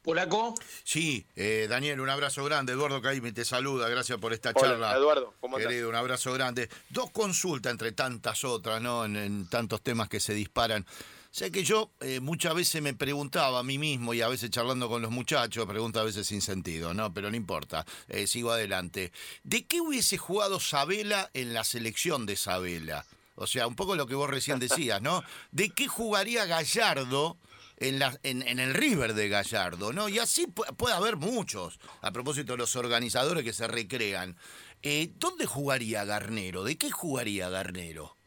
Polaco. 0.01 0.56
Sí, 0.84 1.25
eh, 1.36 1.68
Daniel, 1.70 2.00
un 2.00 2.10
abrazo 2.10 2.44
grande. 2.46 2.74
Eduardo 2.74 3.01
Caime 3.01 3.34
te 3.34 3.44
saluda, 3.44 3.89
gracias 3.89 4.18
por 4.18 4.32
esta 4.34 4.53
charla. 4.53 4.96
Eduardo, 4.96 5.34
¿cómo 5.39 5.58
Querido, 5.58 5.89
un 5.89 5.96
abrazo 5.96 6.32
grande. 6.34 6.70
Dos 6.89 7.12
consultas 7.12 7.72
entre 7.72 7.91
tantas 7.91 8.44
otras, 8.46 8.82
¿no? 8.82 9.06
En, 9.06 9.50
tantos 9.50 9.82
temas 9.82 10.08
que 10.08 10.20
se 10.20 10.34
disparan. 10.34 10.86
Sé 11.31 11.51
que 11.51 11.63
yo 11.63 11.91
eh, 12.01 12.19
muchas 12.19 12.55
veces 12.55 12.81
me 12.81 12.95
preguntaba 12.95 13.59
a 13.59 13.63
mí 13.63 13.77
mismo 13.77 14.13
y 14.15 14.21
a 14.21 14.27
veces 14.27 14.50
charlando 14.50 14.89
con 14.89 15.01
los 15.01 15.12
muchachos, 15.12 15.67
pregunta 15.67 16.01
a 16.01 16.03
veces 16.03 16.25
sin 16.25 16.41
sentido, 16.41 16.93
¿no? 16.95 17.13
Pero 17.13 17.29
no 17.29 17.36
importa, 17.36 17.86
eh, 18.07 18.25
sigo 18.25 18.51
adelante. 18.51 19.12
¿De 19.43 19.65
qué 19.65 19.79
hubiese 19.79 20.17
jugado 20.17 20.59
Sabela 20.59 21.29
en 21.33 21.53
la 21.53 21.63
selección 21.63 22.25
de 22.25 22.36
Sabela? 22.36 23.05
O 23.36 23.45
sea, 23.45 23.67
un 23.67 23.75
poco 23.75 23.95
lo 23.95 24.07
que 24.07 24.15
vos 24.15 24.29
recién 24.29 24.59
decías, 24.59 25.01
¿no? 25.01 25.24
¿De 25.51 25.69
qué 25.69 25.88
jugaría 25.88 26.45
Gallardo 26.45 27.38
en, 27.77 28.00
la, 28.00 28.19
en, 28.24 28.59
el 28.59 28.74
River 28.74 29.13
de 29.13 29.29
Gallardo, 29.29 29.93
¿no? 29.93 30.09
Y 30.09 30.19
así 30.19 30.48
puede 30.48 30.95
haber 30.95 31.15
muchos, 31.15 31.79
a 32.01 32.12
propósito 32.12 32.53
de 32.53 32.57
los 32.57 32.75
organizadores 32.75 33.43
que 33.43 33.53
se 33.53 33.67
recrean. 33.67 34.36
Eh, 34.81 35.12
¿Dónde 35.17 35.45
jugaría 35.45 36.05
Garnero? 36.05 36.63
¿De 36.63 36.77
qué 36.77 36.91
jugaría 36.91 37.50
Garnero 37.50 38.17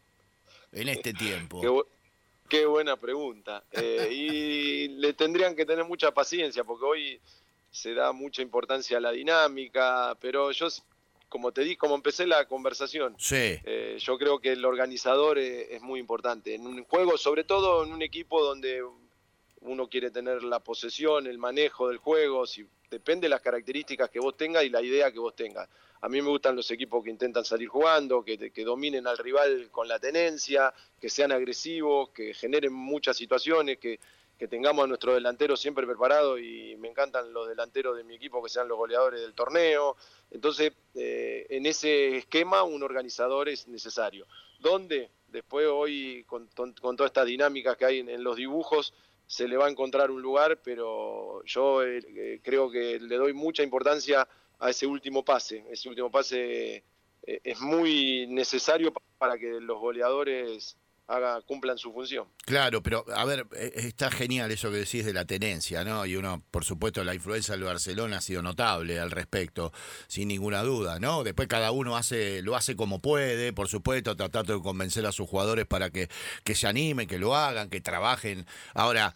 en 0.71 0.89
este 0.89 1.13
tiempo? 1.13 1.61
Qué, 2.53 2.67
buena 2.67 2.99
pregunta. 2.99 3.65
Eh, 3.73 4.09
y 4.13 4.89
le 4.89 5.15
tendrían 5.15 5.57
que 5.57 5.65
tener 5.65 5.87
mucha 5.87 6.13
paciencia, 6.13 6.65
porque 6.65 6.85
hoy 6.85 7.21
se 7.71 7.95
da 7.95 8.13
mucha 8.13 8.43
importancia 8.43 8.99
a 8.99 9.01
la 9.01 9.11
dinámica, 9.11 10.15
pero 10.21 10.51
yo 10.51 10.69
como 11.31 11.51
te 11.51 11.63
di, 11.63 11.77
como 11.77 11.95
empecé 11.95 12.27
la 12.27 12.45
conversación, 12.45 13.15
sí. 13.19 13.59
Eh, 13.65 13.97
yo 13.99 14.19
creo 14.19 14.39
que 14.39 14.53
el 14.53 14.67
organizador 14.67 15.39
es, 15.39 15.81
muy 15.81 15.99
importante. 15.99 16.55
En 16.55 16.67
un 16.67 16.85
juego, 16.85 17.17
sobre 17.17 17.45
todo 17.45 17.85
en 17.85 17.93
un 17.95 18.03
equipo 18.03 18.45
donde 18.45 18.83
uno 19.63 19.89
quiere 19.89 20.11
tener 20.11 20.43
la 20.43 20.61
posesión, 20.61 21.27
el 21.27 21.39
manejo 21.39 21.89
del 21.89 21.97
juego, 21.97 22.47
si 22.47 22.67
depende 22.91 23.25
de 23.25 23.31
las 23.31 23.41
características 23.41 24.11
que 24.11 24.21
vos 24.21 24.37
tengas 24.37 24.63
y 24.65 24.69
la 24.69 24.83
idea 24.83 25.11
que 25.11 25.19
vos 25.19 25.35
tengas. 25.35 25.71
A 26.03 26.09
mí 26.09 26.21
me 26.21 26.29
gustan 26.29 26.57
los 26.57 26.69
equipos 26.73 27.03
que 27.05 27.11
intentan 27.11 27.45
salir 27.45 27.69
jugando, 27.69 28.25
que, 28.25 28.37
dominen 28.65 29.07
al 29.07 29.17
rival 29.19 29.71
con 29.71 29.87
la 29.87 30.01
tenencia, 30.01 30.75
que 31.01 31.09
sean 31.09 31.31
agresivos, 31.31 32.11
que 32.11 32.35
generen 32.35 32.73
muchas 32.73 33.17
situaciones, 33.17 33.79
que, 33.79 34.01
que 34.37 34.49
tengamos 34.49 34.83
a 34.85 34.89
nuestro 34.89 35.15
delantero 35.15 35.57
siempre 35.57 35.87
preparado 35.87 36.41
y 36.41 36.77
me 36.77 36.89
encantan 36.89 37.33
los 37.33 37.49
delanteros 37.49 37.97
de 37.97 38.03
mi 38.03 38.17
equipo 38.17 38.43
que 38.43 38.49
sean 38.49 38.67
los 38.67 38.77
goleadores 38.77 39.21
del 39.21 39.33
torneo. 39.33 39.97
Entonces, 40.33 40.73
eh, 40.97 41.47
en 41.49 41.67
ese 41.67 42.17
esquema 42.17 42.65
un 42.65 42.83
organizador 42.83 43.49
es 43.49 43.69
necesario. 43.69 44.27
¿Dónde? 44.59 45.09
Después 45.29 45.69
hoy, 45.69 46.25
con, 46.25 46.49
con, 46.49 46.75
todas 46.75 47.11
estas 47.11 47.27
dinámicas 47.27 47.77
que 47.77 47.85
hay 47.85 48.01
en 48.01 48.25
los 48.25 48.37
dibujos, 48.37 48.93
se 49.33 49.49
le 49.49 49.57
va 49.57 49.67
a 49.67 49.71
encontrar 49.71 50.11
un 50.11 50.21
lugar, 50.21 50.59
pero 50.63 51.43
yo 51.45 51.83
eh, 51.83 52.05
eh, 52.07 52.41
creo 52.43 52.71
que 52.71 53.01
le 53.01 53.17
doy 53.17 53.33
mucha 53.33 53.63
importancia 53.63 54.21
a 54.21 54.29
ese 54.71 54.87
último 54.87 55.25
pase. 55.25 55.65
Ese 55.71 55.89
último 55.89 56.11
pase 56.11 56.85
eh, 57.23 57.41
es 57.45 57.61
muy 57.61 58.27
necesario 58.29 58.93
para 59.19 59.39
que 59.39 59.61
los 59.61 59.79
goleadores 59.79 60.77
haga, 61.07 61.41
cumplan 61.43 61.79
su 61.79 61.93
función. 61.93 62.27
Claro, 62.45 62.83
pero 62.83 63.05
a 63.15 63.25
ver, 63.25 63.47
está 63.53 64.11
genial 64.11 64.51
eso 64.51 64.71
que 64.71 64.79
decís 64.79 65.05
de 65.05 65.13
la 65.13 65.25
tenencia, 65.25 65.85
¿no? 65.85 66.07
Y 66.07 66.17
uno, 66.17 66.43
por 66.51 66.65
supuesto, 66.65 67.05
la 67.05 67.15
influencia 67.15 67.55
del 67.55 67.65
Barcelona 67.65 68.19
ha 68.19 68.21
sido 68.21 68.43
notable 68.43 68.99
al 68.99 69.11
respecto, 69.11 69.73
sin 70.09 70.29
ninguna 70.29 70.63
duda, 70.63 70.99
¿no? 70.99 71.25
Después 71.25 71.49
cada 71.49 71.71
uno 71.73 71.97
hace, 71.97 72.43
lo 72.43 72.57
hace 72.57 72.77
como 72.77 73.01
puede, 73.01 73.53
por 73.53 73.69
supuesto, 73.69 74.17
tratando 74.17 74.55
de 74.55 74.63
convencer 74.63 75.07
a 75.07 75.13
sus 75.13 75.29
jugadores 75.29 75.67
para 75.67 75.91
que, 75.91 76.09
que 76.45 76.55
se 76.55 76.67
animen, 76.67 77.07
que 77.07 77.19
lo 77.19 77.35
hagan, 77.35 77.69
que 77.69 77.81
trabajen. 77.81 78.47
Ahora, 78.75 79.15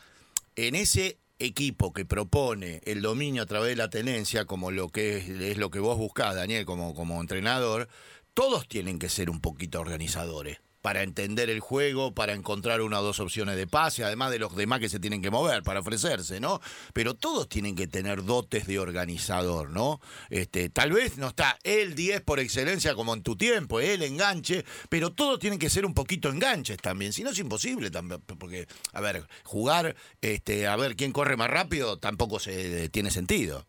en 0.56 0.74
ese 0.74 1.18
equipo 1.38 1.92
que 1.92 2.04
propone 2.04 2.80
el 2.84 3.02
dominio 3.02 3.42
a 3.42 3.46
través 3.46 3.70
de 3.70 3.76
la 3.76 3.90
tenencia, 3.90 4.44
como 4.44 4.70
lo 4.70 4.88
que 4.88 5.18
es, 5.18 5.28
es 5.28 5.58
lo 5.58 5.70
que 5.70 5.80
vos 5.80 5.98
buscás, 5.98 6.34
Daniel, 6.34 6.64
como, 6.64 6.94
como 6.94 7.20
entrenador, 7.20 7.88
todos 8.34 8.68
tienen 8.68 8.98
que 8.98 9.08
ser 9.08 9.30
un 9.30 9.40
poquito 9.40 9.80
organizadores 9.80 10.58
para 10.86 11.02
entender 11.02 11.50
el 11.50 11.58
juego, 11.58 12.14
para 12.14 12.32
encontrar 12.32 12.80
una 12.80 13.00
o 13.00 13.02
dos 13.02 13.18
opciones 13.18 13.56
de 13.56 13.66
pase, 13.66 14.04
además 14.04 14.30
de 14.30 14.38
los 14.38 14.54
demás 14.54 14.78
que 14.78 14.88
se 14.88 15.00
tienen 15.00 15.20
que 15.20 15.32
mover 15.32 15.64
para 15.64 15.80
ofrecerse, 15.80 16.38
¿no? 16.38 16.60
Pero 16.92 17.14
todos 17.14 17.48
tienen 17.48 17.74
que 17.74 17.88
tener 17.88 18.22
dotes 18.22 18.68
de 18.68 18.78
organizador, 18.78 19.70
¿no? 19.70 20.00
Este, 20.30 20.68
tal 20.68 20.92
vez 20.92 21.18
no 21.18 21.26
está 21.26 21.58
el 21.64 21.96
10 21.96 22.20
por 22.20 22.38
excelencia 22.38 22.94
como 22.94 23.14
en 23.14 23.24
tu 23.24 23.34
tiempo, 23.34 23.80
el 23.80 24.00
enganche, 24.00 24.64
pero 24.88 25.10
todos 25.10 25.40
tienen 25.40 25.58
que 25.58 25.70
ser 25.70 25.84
un 25.84 25.92
poquito 25.92 26.28
enganches 26.28 26.76
también, 26.76 27.12
si 27.12 27.24
no 27.24 27.30
es 27.30 27.38
imposible 27.40 27.90
también, 27.90 28.20
porque, 28.20 28.68
a 28.92 29.00
ver, 29.00 29.26
jugar, 29.42 29.96
este, 30.20 30.68
a 30.68 30.76
ver 30.76 30.94
quién 30.94 31.10
corre 31.10 31.36
más 31.36 31.50
rápido 31.50 31.98
tampoco 31.98 32.38
se 32.38 32.88
tiene 32.90 33.10
sentido. 33.10 33.66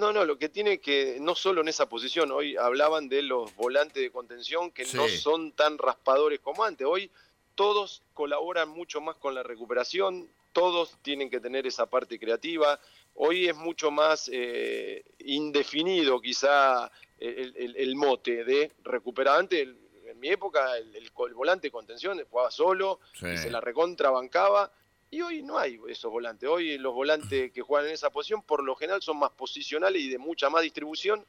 No, 0.00 0.14
no, 0.14 0.24
lo 0.24 0.38
que 0.38 0.48
tiene 0.48 0.80
que, 0.80 1.18
no 1.20 1.34
solo 1.34 1.60
en 1.60 1.68
esa 1.68 1.86
posición, 1.86 2.32
hoy 2.32 2.56
hablaban 2.56 3.10
de 3.10 3.20
los 3.20 3.54
volantes 3.54 4.02
de 4.02 4.10
contención 4.10 4.70
que 4.70 4.86
no 4.94 5.06
son 5.08 5.52
tan 5.52 5.76
raspadores 5.76 6.40
como 6.40 6.64
antes. 6.64 6.86
Hoy 6.86 7.10
todos 7.54 8.02
colaboran 8.14 8.70
mucho 8.70 9.02
más 9.02 9.16
con 9.16 9.34
la 9.34 9.42
recuperación, 9.42 10.26
todos 10.54 10.96
tienen 11.02 11.28
que 11.28 11.38
tener 11.38 11.66
esa 11.66 11.84
parte 11.84 12.18
creativa. 12.18 12.80
Hoy 13.14 13.46
es 13.46 13.54
mucho 13.54 13.90
más 13.90 14.30
eh, 14.32 15.04
indefinido 15.18 16.18
quizá 16.18 16.90
el, 17.18 17.94
mote 17.94 18.42
de 18.42 18.72
recuperar. 18.82 19.38
Antes, 19.38 19.68
en 20.06 20.18
mi 20.18 20.28
época, 20.30 20.78
el, 20.78 21.10
volante 21.34 21.66
de 21.66 21.72
contención 21.72 22.24
jugaba 22.30 22.50
solo 22.50 23.00
y 23.20 23.36
se 23.36 23.50
la 23.50 23.60
recontrabancaba 23.60 24.72
y 25.10 25.20
hoy 25.22 25.42
no 25.42 25.58
hay 25.58 25.78
esos 25.88 26.10
volantes. 26.10 26.48
Hoy 26.48 26.78
los 26.78 26.94
volantes 26.94 27.50
que 27.52 27.62
juegan 27.62 27.88
en 27.88 27.94
esa 27.94 28.10
posición 28.10 28.42
por 28.42 28.62
lo 28.62 28.76
general 28.76 29.02
son 29.02 29.18
más 29.18 29.30
posicionales 29.30 30.02
y 30.02 30.08
de 30.08 30.18
mucha 30.18 30.48
más 30.50 30.62
distribución 30.62 31.24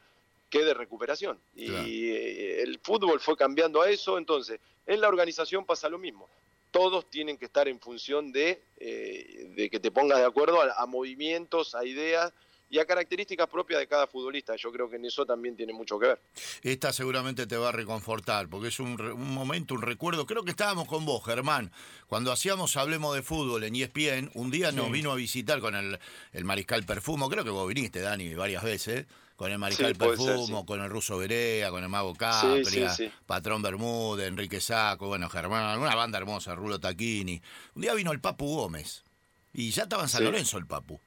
que 0.49 0.63
de 0.63 0.73
recuperación. 0.73 1.39
Y 1.55 1.71
eh, 2.09 2.61
el 2.61 2.79
fútbol 2.79 3.19
fue 3.19 3.35
cambiando 3.35 3.81
a 3.81 3.89
eso, 3.89 4.17
entonces 4.17 4.59
en 4.85 5.01
la 5.01 5.07
organización 5.07 5.65
pasa 5.65 5.89
lo 5.89 5.97
mismo. 5.97 6.29
Todos 6.69 7.09
tienen 7.09 7.37
que 7.37 7.45
estar 7.45 7.67
en 7.67 7.79
función 7.79 8.31
de, 8.31 8.61
eh, 8.77 9.51
de 9.55 9.69
que 9.69 9.79
te 9.79 9.91
pongas 9.91 10.19
de 10.19 10.25
acuerdo 10.25 10.61
a 10.61 10.85
movimientos, 10.85 11.75
a 11.75 11.85
ideas 11.85 12.31
y 12.71 12.79
a 12.79 12.85
características 12.85 13.47
propias 13.47 13.81
de 13.81 13.87
cada 13.87 14.07
futbolista. 14.07 14.55
Yo 14.55 14.71
creo 14.71 14.89
que 14.89 14.95
en 14.95 15.03
eso 15.03 15.25
también 15.25 15.57
tiene 15.57 15.73
mucho 15.73 15.99
que 15.99 16.07
ver. 16.07 16.21
Esta 16.63 16.93
seguramente 16.93 17.45
te 17.45 17.57
va 17.57 17.69
a 17.69 17.71
reconfortar, 17.73 18.47
porque 18.47 18.69
es 18.69 18.79
un, 18.79 18.95
momento, 19.17 19.73
un 19.73 19.81
recuerdo. 19.81 20.25
Creo 20.25 20.43
que 20.43 20.51
estábamos 20.51 20.87
con 20.87 21.05
vos, 21.05 21.23
Germán, 21.25 21.69
cuando 22.07 22.31
hacíamos 22.31 22.77
Hablemos 22.77 23.13
de 23.13 23.23
Fútbol 23.23 23.65
en 23.65 23.75
ESPN. 23.75 24.31
Un 24.35 24.51
día 24.51 24.71
nos 24.71 24.89
vino 24.89 25.11
a 25.11 25.15
visitar 25.15 25.59
con 25.59 25.75
el, 25.75 25.99
el 26.31 26.45
Mariscal 26.45 26.85
Perfumo. 26.85 27.29
Creo 27.29 27.43
que 27.43 27.49
vos 27.49 27.67
viniste, 27.67 27.99
Dani, 27.99 28.33
varias 28.35 28.63
veces 28.63 29.05
con 29.35 29.51
el 29.51 29.57
Mariscal 29.57 29.95
Perfumo, 29.95 30.65
con 30.65 30.81
el 30.81 30.89
Ruso 30.89 31.17
Berea, 31.17 31.71
con 31.71 31.83
el 31.83 31.89
Mago 31.89 32.15
Capria, 32.15 32.95
Patrón 33.25 33.61
Bermúdez, 33.61 34.27
Enrique 34.27 34.61
Saco, 34.61 35.07
bueno, 35.07 35.29
Germán, 35.29 35.79
una 35.79 35.95
banda 35.95 36.19
hermosa, 36.19 36.55
Rulo 36.55 36.79
Taquini. 36.79 37.41
Un 37.75 37.81
día 37.81 37.93
vino 37.95 38.11
el 38.11 38.21
Papu 38.21 38.45
Gómez 38.45 39.03
y 39.51 39.71
ya 39.71 39.83
estaba 39.83 40.03
en 40.03 40.09
San 40.09 40.23
Lorenzo 40.23 40.57
el 40.57 40.67
Papu 40.67 41.01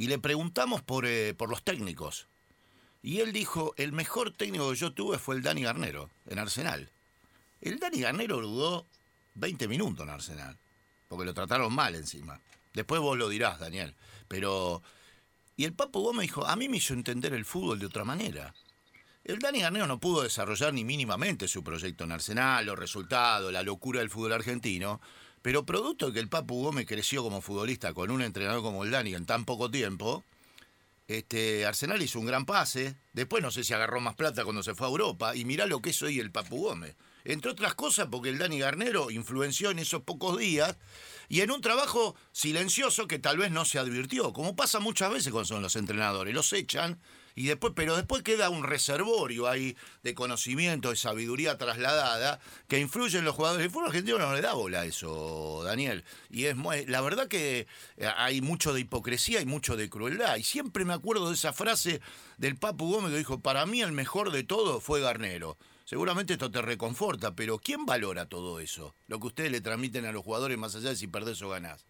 y 0.00 0.06
le 0.06 0.18
preguntamos 0.18 0.80
por, 0.80 1.04
eh, 1.04 1.34
por 1.34 1.50
los 1.50 1.62
técnicos. 1.62 2.26
Y 3.02 3.20
él 3.20 3.34
dijo, 3.34 3.74
el 3.76 3.92
mejor 3.92 4.32
técnico 4.32 4.70
que 4.70 4.76
yo 4.76 4.94
tuve 4.94 5.18
fue 5.18 5.34
el 5.34 5.42
Dani 5.42 5.62
Garnero, 5.62 6.08
en 6.24 6.38
Arsenal. 6.38 6.88
El 7.60 7.78
Dani 7.78 8.00
Garnero 8.00 8.40
dudó 8.40 8.86
20 9.34 9.68
minutos 9.68 10.06
en 10.06 10.10
Arsenal, 10.10 10.56
porque 11.06 11.26
lo 11.26 11.34
trataron 11.34 11.74
mal 11.74 11.94
encima. 11.94 12.40
Después 12.72 12.98
vos 13.02 13.18
lo 13.18 13.28
dirás, 13.28 13.60
Daniel. 13.60 13.94
Pero... 14.26 14.82
Y 15.58 15.64
el 15.64 15.74
Papo 15.74 16.00
Gómez 16.00 16.22
dijo, 16.22 16.46
a 16.46 16.56
mí 16.56 16.70
me 16.70 16.78
hizo 16.78 16.94
entender 16.94 17.34
el 17.34 17.44
fútbol 17.44 17.78
de 17.78 17.84
otra 17.84 18.04
manera. 18.04 18.54
El 19.22 19.38
Dani 19.38 19.60
Garnero 19.60 19.86
no 19.86 20.00
pudo 20.00 20.22
desarrollar 20.22 20.72
ni 20.72 20.82
mínimamente 20.82 21.46
su 21.46 21.62
proyecto 21.62 22.04
en 22.04 22.12
Arsenal, 22.12 22.64
los 22.64 22.78
resultados, 22.78 23.52
la 23.52 23.62
locura 23.62 24.00
del 24.00 24.08
fútbol 24.08 24.32
argentino, 24.32 25.02
Pero 25.42 25.64
producto 25.64 26.08
de 26.08 26.12
que 26.12 26.20
el 26.20 26.28
Papu 26.28 26.62
Gómez 26.62 26.86
creció 26.86 27.22
como 27.22 27.40
futbolista 27.40 27.94
con 27.94 28.10
un 28.10 28.22
entrenador 28.22 28.62
como 28.62 28.84
el 28.84 28.90
Dani 28.90 29.14
en 29.14 29.26
tan 29.26 29.44
poco 29.44 29.70
tiempo, 29.70 30.24
este, 31.08 31.66
Arsenal 31.66 32.00
hizo 32.02 32.20
un 32.20 32.26
gran 32.26 32.46
pase. 32.46 32.94
Después 33.14 33.42
no 33.42 33.50
sé 33.50 33.64
si 33.64 33.72
agarró 33.72 34.00
más 34.00 34.14
plata 34.14 34.44
cuando 34.44 34.62
se 34.62 34.74
fue 34.74 34.86
a 34.86 34.90
Europa. 34.90 35.34
Y 35.34 35.44
mirá 35.44 35.66
lo 35.66 35.80
que 35.80 35.90
es 35.90 36.02
hoy 36.02 36.20
el 36.20 36.30
Papu 36.30 36.62
Gómez. 36.62 36.94
Entre 37.24 37.50
otras 37.50 37.74
cosas 37.74 38.08
porque 38.10 38.28
el 38.28 38.38
Dani 38.38 38.58
Garnero 38.58 39.10
influenció 39.10 39.70
en 39.70 39.78
esos 39.78 40.02
pocos 40.02 40.38
días 40.38 40.76
y 41.28 41.40
en 41.40 41.50
un 41.50 41.60
trabajo 41.60 42.16
silencioso 42.32 43.06
que 43.06 43.18
tal 43.18 43.38
vez 43.38 43.50
no 43.50 43.64
se 43.64 43.78
advirtió, 43.78 44.32
como 44.32 44.56
pasa 44.56 44.80
muchas 44.80 45.12
veces 45.12 45.32
con 45.32 45.44
son 45.44 45.62
los 45.62 45.76
entrenadores, 45.76 46.34
los 46.34 46.52
echan 46.52 46.98
y 47.40 47.46
después, 47.46 47.72
pero 47.74 47.96
después 47.96 48.22
queda 48.22 48.50
un 48.50 48.64
reservorio 48.64 49.48
ahí 49.48 49.74
de 50.02 50.14
conocimiento, 50.14 50.90
de 50.90 50.96
sabiduría 50.96 51.56
trasladada, 51.56 52.38
que 52.68 52.78
influye 52.78 53.16
en 53.16 53.24
los 53.24 53.34
jugadores. 53.34 53.64
El 53.64 53.70
fútbol 53.70 53.86
argentino 53.86 54.18
no 54.18 54.34
le 54.34 54.42
da 54.42 54.52
bola 54.52 54.82
a 54.82 54.84
eso, 54.84 55.62
Daniel. 55.64 56.04
Y 56.28 56.44
es 56.44 56.56
la 56.86 57.00
verdad 57.00 57.28
que 57.28 57.66
eh, 57.96 58.10
hay 58.14 58.42
mucho 58.42 58.74
de 58.74 58.80
hipocresía 58.80 59.40
y 59.40 59.46
mucho 59.46 59.78
de 59.78 59.88
crueldad. 59.88 60.36
Y 60.36 60.42
siempre 60.42 60.84
me 60.84 60.92
acuerdo 60.92 61.30
de 61.30 61.34
esa 61.34 61.54
frase 61.54 62.02
del 62.36 62.56
Papu 62.56 62.92
Gómez 62.92 63.12
que 63.12 63.18
dijo, 63.18 63.40
para 63.40 63.64
mí 63.64 63.80
el 63.80 63.92
mejor 63.92 64.32
de 64.32 64.44
todo 64.44 64.78
fue 64.82 65.00
Garnero. 65.00 65.56
Seguramente 65.86 66.34
esto 66.34 66.50
te 66.50 66.60
reconforta, 66.60 67.34
pero 67.34 67.58
¿quién 67.58 67.86
valora 67.86 68.28
todo 68.28 68.60
eso? 68.60 68.94
Lo 69.06 69.18
que 69.18 69.28
ustedes 69.28 69.50
le 69.50 69.62
transmiten 69.62 70.04
a 70.04 70.12
los 70.12 70.24
jugadores 70.24 70.58
más 70.58 70.76
allá 70.76 70.90
de 70.90 70.96
si 70.96 71.06
perdés 71.06 71.40
o 71.40 71.48
ganás. 71.48 71.86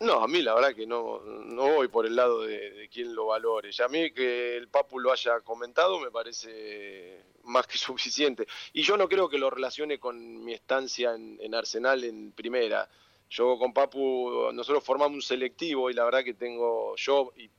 No, 0.00 0.22
a 0.22 0.28
mí 0.28 0.40
la 0.40 0.54
verdad 0.54 0.74
que 0.74 0.86
no, 0.86 1.20
no 1.20 1.74
voy 1.74 1.88
por 1.88 2.06
el 2.06 2.16
lado 2.16 2.42
de, 2.42 2.70
de 2.70 2.88
quién 2.88 3.14
lo 3.14 3.26
valore. 3.26 3.70
Ya 3.70 3.84
a 3.84 3.88
mí 3.88 4.10
que 4.12 4.56
el 4.56 4.68
Papu 4.68 4.98
lo 4.98 5.12
haya 5.12 5.40
comentado 5.40 6.00
me 6.00 6.10
parece 6.10 7.22
más 7.44 7.66
que 7.66 7.78
suficiente. 7.78 8.46
Y 8.72 8.82
yo 8.82 8.96
no 8.96 9.08
creo 9.08 9.28
que 9.28 9.38
lo 9.38 9.50
relacione 9.50 9.98
con 9.98 10.42
mi 10.42 10.54
estancia 10.54 11.14
en, 11.14 11.54
Arsenal 11.54 12.04
en 12.04 12.32
primera. 12.32 12.88
Yo 13.28 13.58
con 13.58 13.72
Papu, 13.72 14.50
nosotros 14.52 14.82
formamos 14.82 15.16
un 15.16 15.22
selectivo 15.22 15.90
y 15.90 15.94
la 15.94 16.04
verdad 16.04 16.24
que 16.24 16.34
tengo 16.34 16.96
yo 16.96 17.32
y, 17.36 17.50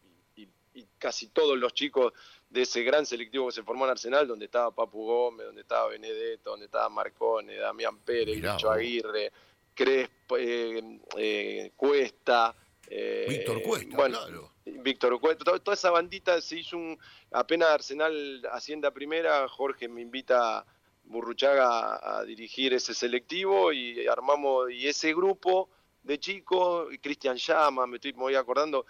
casi 0.98 1.28
todos 1.28 1.58
los 1.58 1.74
chicos 1.74 2.14
de 2.50 2.62
ese 2.62 2.84
gran 2.84 3.06
selectivo 3.06 3.48
que 3.48 3.52
se 3.54 3.64
formó 3.64 3.86
en 3.86 3.92
Arsenal, 3.92 4.28
donde 4.28 4.46
estaba 4.46 4.72
Papu 4.72 5.06
Gómez, 5.06 5.48
donde 5.48 5.62
estaba 5.62 5.90
Benedetto, 5.90 6.52
donde 6.52 6.68
estaba 6.68 6.90
Marcone, 6.90 7.56
Damián 7.56 8.00
Pérez, 8.00 8.40
Lucho 8.40 8.72
Aguirre 8.72 9.32
Crespo, 9.74 10.38
eh, 10.38 11.00
eh, 11.18 11.72
Cuesta. 11.76 12.56
Eh, 12.88 13.26
Víctor 13.30 13.62
Cuesta, 13.62 13.96
claro. 13.96 14.52
Víctor 14.66 15.20
Cuesta, 15.20 15.44
toda, 15.60 15.74
esa 15.74 15.92
bandita 15.92 16.42
se 16.42 16.60
hizo 16.60 16.78
un. 16.78 17.00
Apenas 17.32 17.70
Arsenal 17.70 18.42
Hacienda 18.52 18.92
Primera, 18.92 19.48
Jorge 19.48 19.88
me 19.88 20.02
invita 20.02 20.60
a 20.60 20.66
Burruchaga 21.06 22.20
a 22.20 22.24
dirigir 22.26 22.74
ese 22.74 22.94
selectivo 22.94 23.72
y 23.72 24.08
armamos. 24.08 24.72
Y 24.72 24.88
ese 24.88 25.14
grupo 25.14 25.70
de 26.04 26.20
chico, 26.20 26.88
Cristian 27.02 27.38
Llama, 27.38 27.86
me 27.86 27.98
estoy 27.98 28.12
voy 28.14 28.36
acordando, 28.36 28.86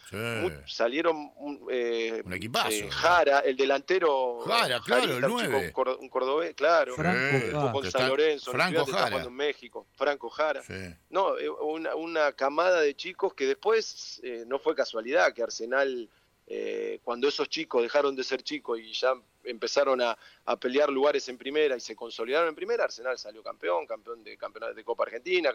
salieron 0.65 1.31
eh, 1.69 2.21
un 2.25 2.33
equipazo. 2.33 2.69
Eh, 2.69 2.89
Jara, 2.89 3.39
el 3.39 3.55
delantero. 3.57 4.39
Jara, 4.41 4.79
claro, 4.79 5.17
el 5.17 5.21
9. 5.21 5.73
Un, 5.99 6.09
cordobés, 6.09 6.53
claro. 6.55 6.95
Franco 6.95 7.71
con 7.71 7.91
San 7.91 8.07
Lorenzo, 8.07 8.51
Franco 8.51 8.85
Jara. 8.85 9.23
en 9.23 9.33
México, 9.33 9.87
Franco 9.95 10.29
Jara. 10.29 10.61
No, 11.09 11.37
eh, 11.37 11.49
una, 11.49 11.95
una, 11.95 12.31
camada 12.33 12.81
de 12.81 12.95
chicos 12.95 13.33
que 13.33 13.45
después 13.45 14.21
no 14.47 14.59
fue 14.59 14.75
casualidad 14.75 15.33
que 15.33 15.43
Arsenal 15.43 16.09
eh, 16.53 16.99
cuando 17.01 17.29
esos 17.29 17.47
chicos 17.47 17.81
dejaron 17.81 18.13
de 18.13 18.25
ser 18.25 18.43
chicos 18.43 18.77
y 18.77 18.91
ya 18.91 19.13
empezaron 19.45 20.01
a, 20.01 20.17
pelear 20.59 20.89
lugares 20.89 21.29
en 21.29 21.37
primera 21.37 21.77
y 21.77 21.79
se 21.79 21.95
consolidaron 21.95 22.49
en 22.49 22.55
primera, 22.55 22.83
Arsenal 22.83 23.17
salió 23.17 23.41
campeón, 23.41 23.87
campeón 23.87 24.21
de 24.21 24.35
campeonato 24.35 24.73
de 24.73 24.83
Copa 24.83 25.03
Argentina, 25.03 25.49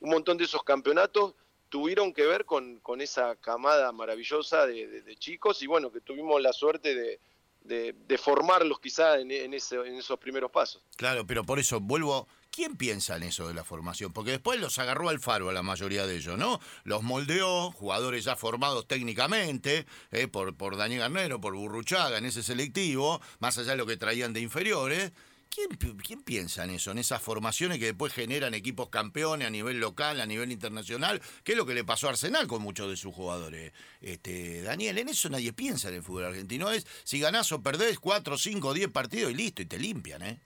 un 0.00 0.10
montón 0.10 0.36
de 0.36 0.44
esos 0.44 0.64
campeonatos 0.64 1.34
tuvieron 1.68 2.12
que 2.12 2.26
ver 2.26 2.46
con, 2.46 2.80
esa 2.98 3.36
camada 3.36 3.92
maravillosa 3.92 4.66
de, 4.66 5.16
chicos 5.20 5.62
y 5.62 5.68
bueno, 5.68 5.92
que 5.92 6.00
tuvimos 6.00 6.42
la 6.42 6.52
suerte 6.52 7.20
de, 7.62 8.18
formarlos 8.18 8.80
quizá 8.80 9.20
en, 9.20 9.30
en 9.30 9.54
esos 9.54 10.18
primeros 10.18 10.50
pasos. 10.50 10.82
Claro, 10.96 11.24
pero 11.24 11.44
por 11.44 11.60
eso 11.60 11.78
vuelvo 11.78 12.26
¿Quién 12.50 12.76
piensa 12.76 13.16
en 13.16 13.22
eso 13.22 13.46
de 13.46 13.54
la 13.54 13.62
formación? 13.62 14.12
Porque 14.12 14.32
después 14.32 14.58
los 14.58 14.78
agarró 14.80 15.08
al 15.08 15.20
faro 15.20 15.48
a 15.48 15.52
la 15.52 15.62
mayoría 15.62 16.04
de 16.06 16.16
ellos, 16.16 16.36
¿no? 16.36 16.60
Los 16.82 17.04
moldeó, 17.04 17.70
jugadores 17.70 18.24
ya 18.24 18.34
formados 18.34 18.88
técnicamente, 18.88 19.86
eh, 20.10 20.26
por, 20.26 20.56
por 20.56 20.76
Daniel 20.76 21.00
Garnero, 21.00 21.40
por 21.40 21.54
Burruchaga 21.54 22.18
en 22.18 22.24
ese 22.24 22.42
selectivo, 22.42 23.20
más 23.38 23.56
allá 23.56 23.72
de 23.72 23.76
lo 23.76 23.86
que 23.86 23.96
traían 23.96 24.32
de 24.32 24.40
inferiores. 24.40 25.12
¿Quién, 25.48 25.68
¿Quién, 25.96 26.22
piensa 26.22 26.64
en 26.64 26.70
eso, 26.70 26.90
en 26.90 26.98
esas 26.98 27.22
formaciones 27.22 27.78
que 27.78 27.86
después 27.86 28.12
generan 28.12 28.54
equipos 28.54 28.88
campeones 28.88 29.46
a 29.46 29.50
nivel 29.50 29.78
local, 29.78 30.20
a 30.20 30.26
nivel 30.26 30.50
internacional? 30.50 31.20
¿Qué 31.44 31.52
es 31.52 31.58
lo 31.58 31.66
que 31.66 31.74
le 31.74 31.84
pasó 31.84 32.08
a 32.08 32.10
Arsenal 32.10 32.48
con 32.48 32.62
muchos 32.62 32.88
de 32.88 32.96
sus 32.96 33.14
jugadores? 33.14 33.72
Este, 34.00 34.62
Daniel, 34.62 34.98
en 34.98 35.08
eso 35.08 35.28
nadie 35.28 35.52
piensa 35.52 35.88
en 35.88 35.96
el 35.96 36.02
fútbol 36.02 36.26
argentino. 36.26 36.70
Es 36.70 36.86
si 37.04 37.20
ganás 37.20 37.50
o 37.52 37.62
perdés 37.62 37.98
4, 37.98 38.38
5, 38.38 38.74
10 38.74 38.90
partidos 38.90 39.32
y 39.32 39.34
listo, 39.34 39.62
y 39.62 39.66
te 39.66 39.78
limpian, 39.78 40.22
¿eh? 40.22 40.40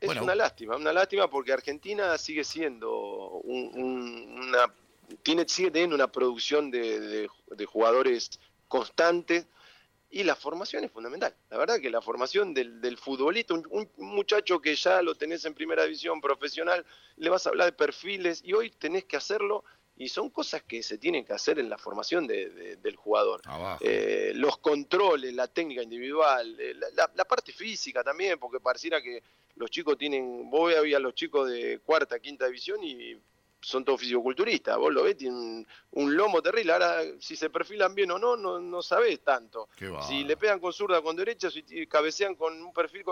Es 0.00 0.16
una 0.16 0.34
lástima, 0.34 0.76
una 0.76 0.92
lástima 0.92 1.28
porque 1.28 1.52
Argentina 1.52 2.16
sigue 2.18 2.44
siendo 2.44 3.40
una 3.44 4.72
tiene 5.22 5.48
sigue 5.48 5.70
teniendo 5.70 5.96
una 5.96 6.10
producción 6.10 6.70
de, 6.70 7.28
jugadores 7.66 8.38
constante 8.68 9.46
y 10.10 10.22
la 10.22 10.34
formación 10.34 10.84
es 10.84 10.90
fundamental. 10.90 11.34
La 11.50 11.58
verdad 11.58 11.80
que 11.80 11.90
la 11.90 12.00
formación 12.00 12.54
del, 12.54 12.80
del 12.80 12.96
futbolista, 12.96 13.54
un, 13.54 13.90
muchacho 13.96 14.60
que 14.60 14.74
ya 14.74 15.02
lo 15.02 15.14
tenés 15.14 15.44
en 15.44 15.54
primera 15.54 15.84
división 15.84 16.20
profesional, 16.20 16.84
le 17.16 17.30
vas 17.30 17.46
a 17.46 17.50
hablar 17.50 17.66
de 17.66 17.72
perfiles 17.72 18.40
y 18.44 18.52
hoy 18.52 18.70
tenés 18.70 19.04
que 19.04 19.16
hacerlo 19.16 19.64
y 19.98 20.08
son 20.08 20.30
cosas 20.30 20.62
que 20.62 20.80
se 20.82 20.96
tienen 20.96 21.24
que 21.24 21.32
hacer 21.32 21.58
en 21.58 21.68
la 21.68 21.76
formación 21.76 22.24
del 22.26 22.96
jugador. 22.96 23.42
Eh, 23.80 24.30
los 24.36 24.58
controles, 24.58 25.34
la 25.34 25.48
técnica 25.48 25.82
individual, 25.82 26.56
eh, 26.60 26.74
la, 26.94 27.24
parte 27.24 27.52
física 27.52 28.04
también, 28.04 28.38
porque 28.38 28.60
pareciera 28.60 29.02
que 29.02 29.20
los 29.56 29.68
chicos 29.70 29.98
tienen, 29.98 30.48
vos 30.48 30.72
a 30.72 30.98
los 31.00 31.14
chicos 31.14 31.50
de 31.50 31.80
cuarta, 31.80 32.20
quinta 32.20 32.46
división 32.46 32.82
y 32.84 33.20
son 33.60 33.84
todos 33.84 34.00
fisicoculturistas, 34.00 34.78
vos 34.78 34.94
lo 34.94 35.02
ves, 35.02 35.16
tienen 35.16 35.66
un, 35.90 36.16
lomo 36.16 36.40
terrible, 36.40 36.72
ahora 36.72 37.02
si 37.18 37.34
se 37.34 37.50
perfilan 37.50 37.92
bien 37.92 38.12
o 38.12 38.20
no, 38.20 38.36
no, 38.36 38.60
no 38.60 38.82
sabés 38.82 39.18
tanto. 39.24 39.68
Si 40.06 40.22
le 40.22 40.36
pegan 40.36 40.60
con 40.60 40.72
zurda, 40.72 41.02
con 41.02 41.16
derecha, 41.16 41.50
si 41.50 41.86
cabecean 41.88 42.36
con 42.36 42.62
un 42.62 42.72
perfil... 42.72 43.04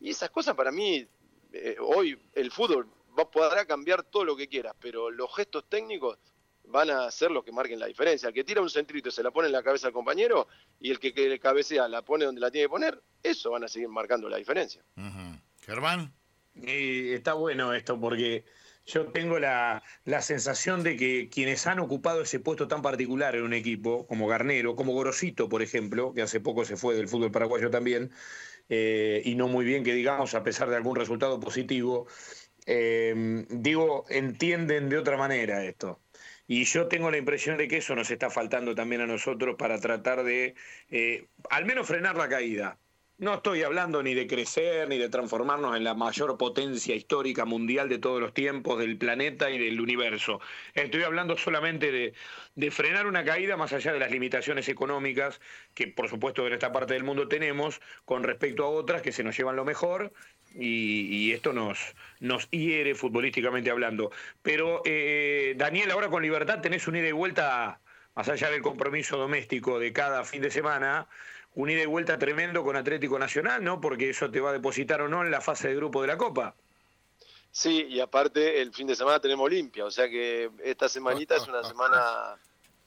Y 0.00 0.10
esas 0.10 0.30
cosas 0.30 0.56
para 0.56 0.72
mí, 0.72 1.06
eh, 1.52 1.76
hoy 1.80 2.18
el 2.34 2.50
fútbol 2.50 2.88
podrá 3.30 3.64
cambiar 3.66 4.02
todo 4.02 4.24
lo 4.24 4.36
que 4.36 4.48
quiera, 4.48 4.74
pero 4.80 5.10
los 5.10 5.34
gestos 5.34 5.64
técnicos 5.68 6.18
van 6.66 6.90
a 6.90 7.10
ser 7.10 7.30
los 7.30 7.44
que 7.44 7.52
marquen 7.52 7.78
la 7.78 7.86
diferencia. 7.86 8.28
El 8.28 8.34
que 8.34 8.44
tira 8.44 8.60
un 8.60 8.70
centrito 8.70 9.08
y 9.08 9.12
se 9.12 9.22
la 9.22 9.30
pone 9.30 9.46
en 9.46 9.52
la 9.52 9.62
cabeza 9.62 9.88
al 9.88 9.92
compañero 9.92 10.48
y 10.80 10.90
el 10.90 10.98
que, 10.98 11.12
que 11.12 11.38
cabecea 11.38 11.88
la 11.88 12.02
pone 12.02 12.24
donde 12.24 12.40
la 12.40 12.50
tiene 12.50 12.66
que 12.66 12.70
poner, 12.70 13.02
eso 13.22 13.50
van 13.50 13.64
a 13.64 13.68
seguir 13.68 13.88
marcando 13.88 14.28
la 14.28 14.38
diferencia. 14.38 14.82
Germán. 15.60 16.12
está 16.54 17.34
bueno 17.34 17.74
esto 17.74 18.00
porque 18.00 18.44
yo 18.86 19.06
tengo 19.06 19.38
la, 19.38 19.82
sensación 20.20 20.82
de 20.82 20.96
que 20.96 21.28
quienes 21.30 21.66
han 21.66 21.78
ocupado 21.78 22.22
ese 22.22 22.38
puesto 22.38 22.68
tan 22.68 22.82
particular 22.82 23.34
en 23.34 23.42
un 23.42 23.54
equipo, 23.54 24.06
como 24.06 24.26
Garnero, 24.26 24.76
como 24.76 24.92
Gorosito, 24.92 25.48
por 25.48 25.62
ejemplo, 25.62 26.12
que 26.12 26.22
hace 26.22 26.40
poco 26.40 26.64
se 26.64 26.76
fue 26.76 26.94
del 26.94 27.08
fútbol 27.08 27.30
paraguayo 27.30 27.70
también, 27.70 28.12
eh, 28.68 29.22
y 29.24 29.34
no 29.36 29.48
muy 29.48 29.64
bien 29.64 29.84
que 29.84 29.94
digamos, 29.94 30.34
a 30.34 30.42
pesar 30.42 30.68
de 30.68 30.76
algún 30.76 30.96
resultado 30.96 31.40
positivo, 31.40 32.06
eh, 32.66 33.44
digo, 33.50 34.04
entienden 34.08 34.88
de 34.88 34.98
otra 34.98 35.16
manera 35.16 35.64
esto. 35.64 36.00
Y 36.46 36.64
yo 36.64 36.88
tengo 36.88 37.10
la 37.10 37.16
impresión 37.18 37.56
de 37.56 37.68
que 37.68 37.78
eso 37.78 37.94
nos 37.94 38.10
está 38.10 38.30
faltando 38.30 38.74
también 38.74 39.00
a 39.00 39.06
nosotros 39.06 39.56
para 39.58 39.80
tratar 39.80 40.24
de, 40.24 40.54
eh, 40.90 41.28
al 41.50 41.64
menos 41.64 41.86
frenar 41.88 42.16
la 42.16 42.28
caída. 42.28 42.78
No 43.16 43.34
estoy 43.34 43.62
hablando 43.62 44.02
ni 44.02 44.12
de 44.12 44.26
crecer 44.26 44.88
ni 44.88 44.98
de 44.98 45.08
transformarnos 45.08 45.76
en 45.76 45.84
la 45.84 45.94
mayor 45.94 46.36
potencia 46.36 46.96
histórica 46.96 47.44
mundial 47.44 47.88
de 47.88 47.98
todos 47.98 48.20
los 48.20 48.34
tiempos 48.34 48.80
del 48.80 48.98
planeta 48.98 49.50
y 49.50 49.58
del 49.58 49.80
universo. 49.80 50.40
Estoy 50.74 51.04
hablando 51.04 51.36
solamente 51.36 52.12
de, 52.56 52.70
frenar 52.72 53.06
una 53.06 53.24
caída 53.24 53.56
más 53.56 53.72
allá 53.72 53.92
de 53.92 54.00
las 54.00 54.10
limitaciones 54.10 54.68
económicas 54.68 55.40
que 55.74 55.86
por 55.86 56.08
supuesto 56.08 56.44
en 56.44 56.54
esta 56.54 56.72
parte 56.72 56.94
del 56.94 57.04
mundo 57.04 57.28
tenemos 57.28 57.80
con 58.04 58.24
respecto 58.24 58.64
a 58.64 58.70
otras 58.70 59.00
que 59.00 59.12
se 59.12 59.22
nos 59.22 59.36
llevan 59.36 59.54
lo 59.54 59.64
mejor 59.64 60.12
y, 60.52 61.30
esto 61.32 61.52
nos, 61.52 61.94
nos 62.18 62.50
hiere 62.50 62.96
futbolísticamente 62.96 63.70
hablando. 63.70 64.10
Pero 64.42 64.82
eh, 64.84 65.54
Daniel, 65.56 65.92
ahora 65.92 66.08
con 66.08 66.22
Libertad 66.22 66.60
tenés 66.60 66.88
un 66.88 66.96
ida 66.96 67.08
y 67.08 67.12
vuelta, 67.12 67.80
más 68.16 68.28
allá 68.28 68.50
del 68.50 68.62
compromiso 68.62 69.16
doméstico 69.18 69.78
de 69.78 69.92
cada 69.92 70.24
fin 70.24 70.42
de 70.42 70.50
semana, 70.50 71.06
un 71.54 71.70
ida 71.70 71.82
y 71.82 71.86
vuelta 71.86 72.18
tremendo 72.18 72.62
con 72.64 72.76
Atlético 72.76 73.18
Nacional, 73.18 73.62
¿no? 73.62 73.80
Porque 73.80 74.10
eso 74.10 74.30
te 74.30 74.40
va 74.40 74.50
a 74.50 74.52
depositar 74.52 75.00
o 75.02 75.08
no 75.08 75.22
en 75.22 75.30
la 75.30 75.40
fase 75.40 75.68
de 75.68 75.76
grupo 75.76 76.00
de 76.02 76.08
la 76.08 76.18
Copa. 76.18 76.54
Sí, 77.50 77.86
y 77.88 78.00
aparte 78.00 78.60
el 78.60 78.72
fin 78.72 78.88
de 78.88 78.96
semana 78.96 79.20
tenemos 79.20 79.44
Olimpia, 79.44 79.84
o 79.84 79.90
sea 79.90 80.08
que 80.08 80.50
esta 80.64 80.88
semanita 80.88 81.36
es 81.36 81.46
una 81.46 81.62
semana 81.62 82.36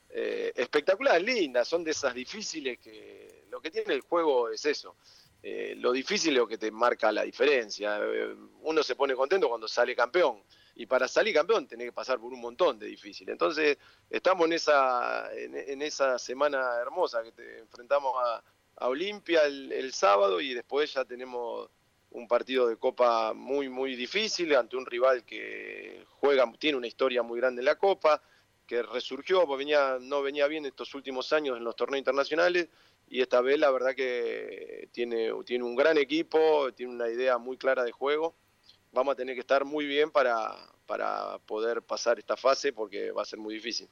eh, 0.09 0.51
espectacular, 0.55 1.21
linda, 1.21 1.63
son 1.63 1.85
de 1.85 1.91
esas 1.91 2.13
difíciles 2.13 2.77
que 2.79 3.45
lo 3.49 3.61
que 3.61 3.71
tiene 3.71 3.93
el 3.93 4.01
juego 4.01 4.49
es 4.49 4.65
eso. 4.65 4.97
Eh, 5.41 5.75
lo 5.77 5.93
difícil 5.93 6.33
es 6.33 6.39
lo 6.39 6.47
que 6.47 6.57
te 6.57 6.69
marca 6.71 7.11
la 7.11 7.23
diferencia. 7.23 7.99
Eh, 8.01 8.35
uno 8.63 8.83
se 8.83 8.95
pone 8.95 9.15
contento 9.15 9.47
cuando 9.47 9.67
sale 9.67 9.95
campeón. 9.95 10.43
y 10.75 10.85
para 10.85 11.07
salir 11.07 11.33
campeón 11.33 11.65
tenés 11.67 11.87
que 11.87 11.93
pasar 11.93 12.19
por 12.19 12.31
un 12.33 12.41
montón 12.41 12.77
de 12.77 12.87
difíciles. 12.87 13.31
Entonces, 13.31 13.77
estamos 14.09 14.45
en 14.45 14.53
esa, 14.53 15.31
en, 15.33 15.81
esa 15.81 16.19
semana 16.19 16.75
hermosa 16.79 17.23
que 17.23 17.31
te 17.31 17.59
enfrentamos 17.59 18.13
a, 18.23 18.43
Olimpia 18.81 19.43
el, 19.45 19.91
sábado 19.93 20.39
y 20.39 20.53
después 20.53 20.93
ya 20.93 21.05
tenemos 21.05 21.69
un 22.11 22.27
partido 22.27 22.67
de 22.67 22.77
Copa 22.77 23.33
muy, 23.33 23.69
muy 23.69 23.95
difícil 23.95 24.55
ante 24.55 24.77
un 24.77 24.85
rival 24.85 25.25
que 25.25 26.05
juega, 26.19 26.51
tiene 26.59 26.77
una 26.77 26.87
historia 26.87 27.23
muy 27.23 27.39
grande 27.39 27.61
en 27.61 27.65
la 27.65 27.77
Copa, 27.77 28.21
que 28.65 28.83
resurgió, 28.83 29.45
pues 29.45 29.57
venía, 29.57 29.97
no 29.99 30.21
venía 30.21 30.47
bien 30.47 30.65
estos 30.65 30.93
últimos 30.93 31.33
años 31.33 31.57
en 31.57 31.63
los 31.63 31.75
torneos 31.75 31.99
internacionales 31.99 32.69
y 33.09 33.21
esta 33.21 33.41
vez 33.41 33.59
la 33.59 33.71
verdad 33.71 33.95
que 33.95 34.89
tiene, 34.91 35.31
tiene 35.45 35.63
un 35.63 35.75
gran 35.75 35.97
equipo, 35.97 36.71
tiene 36.73 36.93
una 36.93 37.09
idea 37.09 37.37
muy 37.37 37.57
clara 37.57 37.83
de 37.83 37.91
juego 37.91 38.35
vamos 38.91 39.13
a 39.13 39.15
tener 39.15 39.35
que 39.35 39.41
estar 39.41 39.65
muy 39.65 39.85
bien 39.85 40.11
para, 40.11 40.55
para 40.85 41.39
poder 41.39 41.81
pasar 41.81 42.19
esta 42.19 42.35
fase 42.35 42.73
porque 42.73 43.11
va 43.11 43.21
a 43.21 43.25
ser 43.25 43.39
muy 43.39 43.53
difícil. 43.53 43.87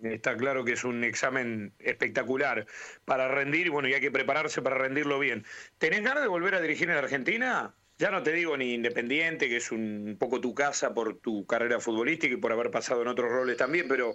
Está 0.00 0.36
claro 0.36 0.64
que 0.64 0.72
es 0.72 0.84
un 0.84 1.04
examen 1.04 1.72
espectacular 1.78 2.66
para 3.04 3.28
rendir 3.28 3.70
bueno, 3.70 3.88
y 3.88 3.94
hay 3.94 4.00
que 4.00 4.10
prepararse 4.10 4.60
para 4.60 4.76
rendirlo 4.76 5.18
bien. 5.18 5.44
¿Tenés 5.78 6.02
ganas 6.02 6.22
de 6.22 6.28
volver 6.28 6.54
a 6.54 6.60
dirigir 6.60 6.90
en 6.90 6.96
Argentina? 6.96 7.74
Ya 7.98 8.10
no 8.10 8.22
te 8.22 8.32
digo 8.32 8.56
ni 8.58 8.74
Independiente, 8.74 9.48
que 9.48 9.56
es 9.56 9.72
un 9.72 10.16
poco 10.20 10.40
tu 10.40 10.54
casa 10.54 10.92
por 10.92 11.18
tu 11.20 11.46
carrera 11.46 11.80
futbolística 11.80 12.34
y 12.34 12.36
por 12.36 12.52
haber 12.52 12.70
pasado 12.70 13.00
en 13.02 13.08
otros 13.08 13.30
roles 13.30 13.56
también, 13.56 13.88
pero 13.88 14.14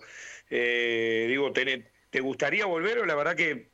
eh, 0.51 1.25
digo, 1.27 1.51
¿te, 1.51 1.91
¿te 2.11 2.19
gustaría 2.19 2.65
volver 2.67 2.99
o 2.99 3.05
la 3.07 3.15
verdad 3.15 3.35
que 3.35 3.71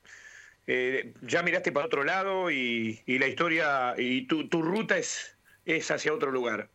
eh, 0.68 1.14
ya 1.22 1.44
miraste 1.44 1.72
para 1.72 1.86
otro 1.88 2.04
lado 2.04 2.52
y, 2.52 3.04
la 3.08 3.28
historia 3.28 3.96
y 3.98 4.28
tu, 4.28 4.50
tu 4.50 4.62
ruta 4.62 4.98
es, 4.98 5.38
es 5.66 5.90
hacia 5.92 6.14
otro 6.14 6.32
lugar. 6.32 6.70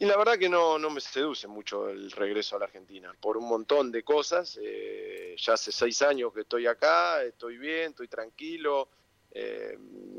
Y 0.00 0.06
la 0.06 0.16
verdad 0.16 0.38
que 0.38 0.48
no, 0.48 0.78
no 0.78 0.90
me 0.90 1.00
seduce 1.00 1.48
mucho 1.48 1.88
el 1.88 2.12
regreso 2.12 2.54
a 2.54 2.60
la 2.60 2.66
Argentina, 2.66 3.12
por 3.20 3.36
un 3.36 3.48
montón 3.48 3.90
de 3.90 4.04
cosas. 4.04 4.56
Eh, 4.62 5.34
ya 5.36 5.54
hace 5.54 5.72
seis 5.72 6.02
años 6.02 6.32
que 6.32 6.42
estoy 6.42 6.68
acá, 6.68 7.22
estoy 7.24 7.58
bien, 7.58 7.90
estoy 7.90 8.06
tranquilo. 8.06 8.88
Eh, 9.32 9.76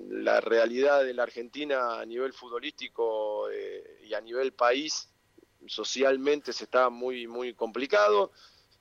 la 0.10 0.42
realidad 0.42 1.06
de 1.06 1.14
la 1.14 1.24
Argentina 1.24 2.00
a 2.00 2.06
nivel 2.06 2.34
futbolístico 2.34 3.50
eh, 3.50 4.02
y 4.04 4.14
a 4.14 4.22
nivel 4.22 4.52
país 4.52 5.10
socialmente 5.66 6.52
se 6.52 6.66
está 6.66 6.90
muy, 6.90 7.26
muy 7.28 7.54
complicado. 7.54 8.32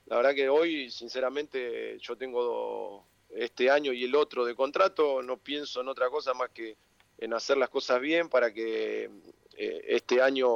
La 0.07 0.17
verdad 0.17 0.35
que 0.35 0.49
hoy, 0.49 0.91
sinceramente, 0.91 1.97
yo 1.99 2.17
tengo 2.17 3.05
este 3.29 3.69
año 3.69 3.93
y 3.93 4.03
el 4.03 4.15
otro 4.15 4.43
de 4.43 4.53
contrato, 4.53 5.21
no 5.21 5.37
pienso 5.37 5.79
en 5.79 5.87
otra 5.87 6.09
cosa 6.09 6.33
más 6.33 6.49
que 6.49 6.75
en 7.19 7.33
hacer 7.33 7.57
las 7.57 7.69
cosas 7.69 8.01
bien 8.01 8.27
para 8.27 8.53
que 8.53 9.09
este 9.59 10.21
año 10.21 10.47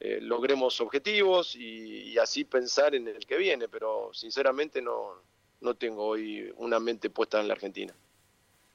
eh, 0.00 0.20
logremos 0.20 0.80
objetivos 0.80 1.56
y, 1.56 2.16
así 2.18 2.44
pensar 2.44 2.94
en 2.94 3.08
el 3.08 3.26
que 3.26 3.36
viene, 3.36 3.68
pero 3.68 4.10
sinceramente 4.12 4.80
no, 4.80 5.22
no 5.60 5.74
tengo 5.74 6.04
hoy 6.06 6.52
una 6.56 6.78
mente 6.78 7.10
puesta 7.10 7.40
en 7.40 7.48
la 7.48 7.54
Argentina. 7.54 7.94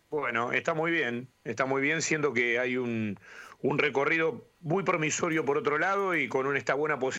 Bueno, 0.10 0.52
está 0.52 0.74
muy 0.74 0.92
bien, 0.92 1.28
está 1.44 1.66
muy 1.66 1.82
bien, 1.82 2.02
siendo 2.02 2.34
que 2.34 2.60
hay 2.60 2.78
un, 2.78 3.20
un 3.62 3.80
recorrido 3.80 4.46
muy 4.60 4.84
promisorio 4.84 5.46
por 5.46 5.58
otro 5.58 5.78
lado 5.78 6.14
y 6.16 6.28
con 6.28 6.46
una 6.46 6.58
esta 6.58 6.74
buena 6.74 7.00
posibilidad. 7.00 7.12